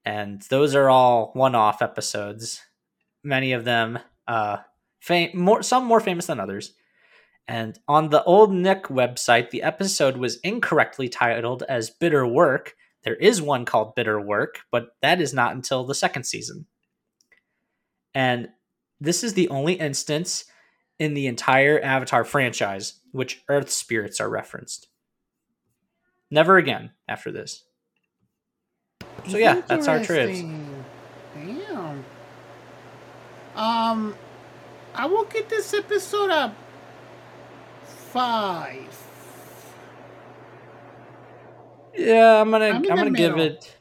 And 0.05 0.41
those 0.43 0.73
are 0.75 0.89
all 0.89 1.31
one-off 1.33 1.81
episodes. 1.81 2.61
Many 3.23 3.51
of 3.51 3.65
them 3.65 3.99
uh 4.27 4.57
fam- 5.01 5.37
more 5.37 5.61
some 5.61 5.85
more 5.85 5.99
famous 5.99 6.27
than 6.27 6.39
others. 6.39 6.73
And 7.47 7.77
on 7.87 8.09
the 8.09 8.23
old 8.23 8.53
Nick 8.53 8.83
website, 8.85 9.49
the 9.49 9.63
episode 9.63 10.17
was 10.17 10.37
incorrectly 10.37 11.09
titled 11.09 11.63
as 11.67 11.89
Bitter 11.89 12.25
Work. 12.25 12.75
There 13.03 13.15
is 13.15 13.41
one 13.41 13.65
called 13.65 13.95
Bitter 13.95 14.19
Work, 14.19 14.59
but 14.71 14.89
that 15.01 15.21
is 15.21 15.33
not 15.33 15.55
until 15.55 15.85
the 15.85 15.95
second 15.95 16.23
season. 16.25 16.65
And 18.13 18.49
this 18.99 19.23
is 19.23 19.33
the 19.33 19.49
only 19.49 19.73
instance 19.73 20.45
in 20.99 21.13
the 21.13 21.27
entire 21.27 21.79
Avatar 21.81 22.23
franchise 22.23 22.99
which 23.11 23.43
Earth 23.49 23.69
spirits 23.69 24.19
are 24.19 24.29
referenced. 24.29 24.87
never 26.29 26.57
again 26.57 26.91
after 27.07 27.31
this. 27.31 27.63
So 29.29 29.37
yeah, 29.37 29.61
that's 29.67 29.87
our 29.87 30.03
trips. 30.03 30.39
Damn. 31.35 32.03
Um, 33.55 34.15
I 34.95 35.05
will 35.05 35.25
get 35.25 35.49
this 35.49 35.73
episode 35.73 36.29
up 36.29 36.55
five. 37.85 39.06
Yeah, 41.97 42.41
I'm 42.41 42.51
gonna 42.51 42.65
I'm 42.65 42.75
I'm, 42.77 42.83
gonna 42.83 43.11
give 43.11 43.37
it 43.37 43.75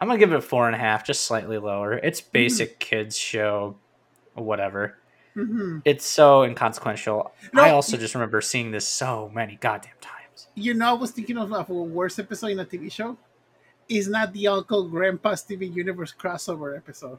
I'm 0.00 0.08
gonna 0.08 0.18
give 0.18 0.32
it 0.32 0.36
a 0.36 0.40
four 0.40 0.66
and 0.66 0.74
a 0.74 0.78
half, 0.78 1.04
just 1.04 1.22
slightly 1.22 1.58
lower. 1.58 1.92
It's 1.94 2.20
Mm-hmm. 2.20 2.28
basic 2.32 2.78
kids 2.78 3.16
show, 3.18 3.76
whatever. 4.34 4.96
hmm 5.34 5.78
It's 5.84 6.06
so 6.06 6.42
inconsequential. 6.42 7.32
No, 7.52 7.62
I 7.62 7.70
also 7.70 7.96
just 7.96 8.14
remember 8.14 8.40
seeing 8.40 8.70
this 8.70 8.86
so 8.86 9.30
many 9.34 9.56
goddamn 9.56 9.92
times. 10.00 10.48
You 10.54 10.74
know, 10.74 10.90
I 10.90 10.92
was 10.92 11.10
thinking 11.10 11.36
of, 11.38 11.52
of 11.52 11.68
a 11.70 11.74
worst 11.74 12.18
episode 12.18 12.48
in 12.48 12.58
a 12.60 12.64
TV 12.64 12.90
show. 12.90 13.16
Is 13.88 14.06
not 14.08 14.32
the 14.34 14.46
Uncle 14.48 14.86
Grandpa 14.88 15.34
Steven 15.34 15.72
Universe 15.72 16.12
crossover 16.18 16.76
episode. 16.76 17.18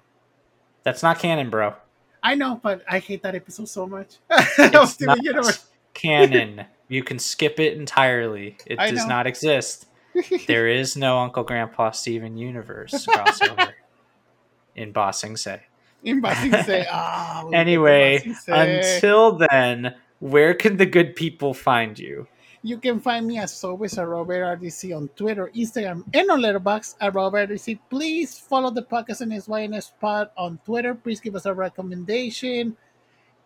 That's 0.84 1.02
not 1.02 1.18
canon, 1.20 1.50
bro. 1.50 1.74
I 2.22 2.36
know, 2.36 2.60
but 2.62 2.84
I 2.88 3.00
hate 3.00 3.24
that 3.24 3.34
episode 3.36 3.68
so 3.70 3.88
much. 3.88 4.18
It's 4.60 5.02
not 5.02 5.24
Universe. 5.24 5.66
canon. 5.96 6.66
You 6.88 7.04
can 7.04 7.18
skip 7.20 7.60
it 7.60 7.76
entirely. 7.78 8.56
It 8.68 8.80
I 8.80 8.90
does 8.92 9.00
know. 9.00 9.08
not 9.08 9.26
exist. 9.28 9.88
There 10.48 10.68
is 10.68 10.96
no 10.98 11.20
Uncle 11.20 11.44
Grandpa 11.44 11.92
Steven 11.92 12.38
universe 12.38 13.06
crossover 13.06 13.74
in 14.76 14.92
Ba 14.92 15.14
Sing 15.14 15.38
Se. 15.38 15.62
In 16.04 16.22
Bossing 16.22 16.54
say, 16.64 16.88
ah. 16.92 17.46
to 17.50 17.56
Anyway, 17.56 18.20
Ba 18.20 18.24
Sing 18.24 18.34
Se. 18.36 18.96
until 18.96 19.34
then, 19.34 19.96
where 20.20 20.54
can 20.54 20.78
the 20.78 20.86
good 20.86 21.16
people 21.16 21.54
find 21.54 22.00
you? 22.00 22.28
You 22.62 22.78
can 22.78 23.00
find 23.00 23.26
me 23.26 23.38
as 23.38 23.64
always 23.64 23.98
at 23.98 24.08
Robert 24.08 24.60
RDC 24.60 24.96
on 24.96 25.08
Twitter, 25.16 25.50
Instagram, 25.56 26.04
and 26.14 26.30
on 26.30 26.42
Letterboxd 26.42 26.96
at 27.00 27.14
Robert 27.16 27.50
RDC. 27.50 27.80
Please 27.90 28.38
follow 28.38 28.70
the 28.70 28.84
podcast 28.84 29.22
and 29.22 29.32
SYNS 29.32 29.94
Pod 30.00 30.30
on 30.36 30.60
Twitter. 30.66 30.94
Please 30.94 31.22
give 31.22 31.36
us 31.36 31.46
a 31.46 31.54
recommendation. 31.54 32.76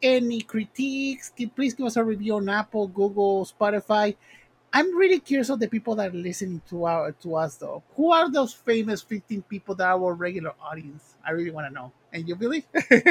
Any 0.02 0.42
critiques, 0.42 1.32
please 1.56 1.76
give 1.76 1.86
us 1.86 1.96
a 1.96 2.04
review 2.04 2.36
on 2.36 2.50
Apple, 2.50 2.88
Google, 2.88 3.46
Spotify. 3.46 4.16
I'm 4.74 4.96
really 4.98 5.20
curious 5.20 5.50
of 5.50 5.60
the 5.60 5.68
people 5.68 5.96
that 5.96 6.14
are 6.14 6.18
listening 6.18 6.62
to 6.70 6.86
our 6.86 7.12
to 7.12 7.36
us 7.36 7.58
though. 7.58 7.84
Who 7.96 8.12
are 8.12 8.32
those 8.32 8.54
famous 8.54 9.02
15 9.02 9.44
people 9.44 9.76
that 9.76 9.86
are 9.86 10.04
our 10.04 10.14
regular 10.14 10.54
audience? 10.62 11.16
I 11.26 11.32
really 11.32 11.52
want 11.52 11.68
to 11.68 11.74
know. 11.74 11.92
And 12.12 12.28
you, 12.28 12.36
Billy? 12.36 12.66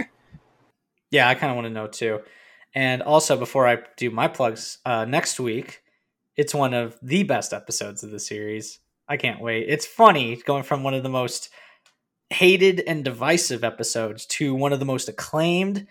Yeah, 1.13 1.29
I 1.29 1.35
kind 1.35 1.51
of 1.51 1.57
want 1.57 1.67
to 1.67 1.73
know 1.73 1.87
too. 1.87 2.21
And 2.75 3.03
also, 3.03 3.37
before 3.37 3.69
I 3.69 3.79
do 3.99 4.11
my 4.11 4.29
plugs, 4.29 4.79
uh, 4.87 5.05
next 5.05 5.39
week, 5.39 5.83
it's 6.37 6.55
one 6.55 6.73
of 6.73 6.99
the 7.03 7.23
best 7.23 7.53
episodes 7.53 8.03
of 8.03 8.11
the 8.11 8.19
series. 8.19 8.81
I 9.07 9.19
can't 9.19 9.41
wait. 9.43 9.67
It's 9.69 9.85
funny 9.85 10.37
going 10.37 10.63
from 10.63 10.83
one 10.83 10.95
of 10.95 11.03
the 11.03 11.11
most 11.11 11.51
hated 12.31 12.81
and 12.81 13.05
divisive 13.05 13.63
episodes 13.63 14.25
to 14.25 14.55
one 14.55 14.73
of 14.73 14.79
the 14.79 14.87
most 14.87 15.11
acclaimed. 15.11 15.87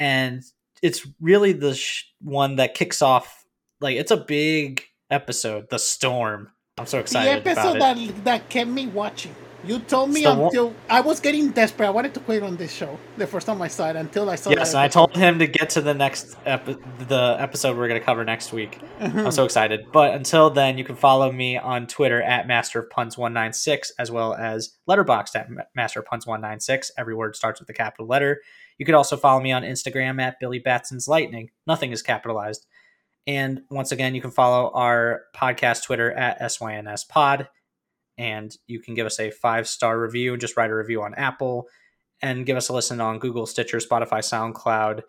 And 0.00 0.42
it's 0.80 1.06
really 1.20 1.52
the 1.52 1.74
sh- 1.74 2.04
one 2.22 2.56
that 2.56 2.72
kicks 2.72 3.02
off, 3.02 3.44
like, 3.82 3.96
it's 3.96 4.10
a 4.10 4.16
big 4.16 4.84
episode, 5.12 5.68
The 5.70 5.78
Storm. 5.78 6.50
I'm 6.78 6.86
so 6.86 6.98
excited. 6.98 7.44
the 7.44 7.50
episode 7.50 7.76
about 7.76 7.98
it. 7.98 8.08
that 8.08 8.24
that 8.24 8.48
kept 8.48 8.70
me 8.70 8.86
watching. 8.86 9.34
You 9.64 9.78
told 9.78 10.10
me 10.10 10.24
until 10.24 10.74
I 10.90 11.02
was 11.02 11.20
getting 11.20 11.50
desperate. 11.52 11.86
I 11.86 11.90
wanted 11.90 12.14
to 12.14 12.20
quit 12.20 12.42
on 12.42 12.56
this 12.56 12.72
show 12.72 12.98
the 13.16 13.28
first 13.28 13.46
time 13.46 13.62
I 13.62 13.68
saw 13.68 13.90
it 13.90 13.96
until 13.96 14.28
I 14.28 14.34
saw. 14.34 14.50
Yes, 14.50 14.70
and 14.70 14.80
I 14.80 14.88
told 14.88 15.16
him 15.16 15.38
to 15.38 15.46
get 15.46 15.70
to 15.70 15.80
the 15.80 15.94
next 15.94 16.36
epi- 16.44 16.78
the 16.98 17.36
episode 17.38 17.76
we're 17.76 17.86
going 17.86 18.00
to 18.00 18.04
cover 18.04 18.24
next 18.24 18.52
week. 18.52 18.80
Mm-hmm. 18.98 19.18
I'm 19.20 19.30
so 19.30 19.44
excited. 19.44 19.86
But 19.92 20.14
until 20.14 20.50
then, 20.50 20.78
you 20.78 20.84
can 20.84 20.96
follow 20.96 21.30
me 21.30 21.58
on 21.58 21.86
Twitter 21.86 22.20
at 22.20 22.48
Master 22.48 22.80
of 22.80 22.90
Puns 22.90 23.16
196 23.16 23.92
as 24.00 24.10
well 24.10 24.34
as 24.34 24.76
Letterboxd 24.88 25.36
at 25.36 25.48
Master 25.76 26.00
of 26.00 26.06
Puns 26.06 26.26
196. 26.26 26.90
Every 26.98 27.14
word 27.14 27.36
starts 27.36 27.60
with 27.60 27.68
a 27.68 27.74
capital 27.74 28.08
letter. 28.08 28.40
You 28.78 28.86
could 28.86 28.96
also 28.96 29.16
follow 29.16 29.40
me 29.40 29.52
on 29.52 29.62
Instagram 29.62 30.20
at 30.20 30.40
Billy 30.40 30.58
Batson's 30.58 31.06
Lightning. 31.06 31.50
Nothing 31.68 31.92
is 31.92 32.02
capitalized. 32.02 32.66
And 33.26 33.62
once 33.70 33.92
again, 33.92 34.14
you 34.14 34.20
can 34.20 34.30
follow 34.30 34.70
our 34.74 35.22
podcast 35.34 35.84
Twitter 35.84 36.10
at 36.12 36.40
SYNS 36.40 37.04
Pod. 37.04 37.48
And 38.18 38.54
you 38.66 38.80
can 38.80 38.94
give 38.94 39.06
us 39.06 39.18
a 39.20 39.30
five 39.30 39.66
star 39.68 39.98
review 39.98 40.32
and 40.32 40.40
just 40.40 40.56
write 40.56 40.70
a 40.70 40.74
review 40.74 41.02
on 41.02 41.14
Apple 41.14 41.66
and 42.20 42.46
give 42.46 42.56
us 42.56 42.68
a 42.68 42.72
listen 42.72 43.00
on 43.00 43.18
Google, 43.18 43.46
Stitcher, 43.46 43.78
Spotify, 43.78 44.18
SoundCloud, 44.20 45.02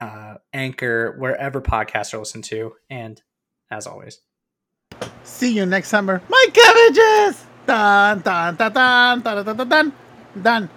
uh, 0.00 0.34
Anchor, 0.52 1.16
wherever 1.18 1.60
podcasts 1.60 2.14
are 2.14 2.18
listened 2.18 2.44
to. 2.44 2.72
And 2.90 3.20
as 3.70 3.86
always, 3.86 4.20
See 5.24 5.54
you 5.54 5.66
next 5.66 5.88
summer. 5.88 6.22
My 6.28 6.46
cabbages. 6.52 7.44
Dun 7.66 8.20
dun 8.20 8.56
dun 8.56 8.72
dun 8.72 9.22
dun 9.22 9.56
dun 9.56 9.68
dun. 9.68 9.92
dun. 10.42 10.70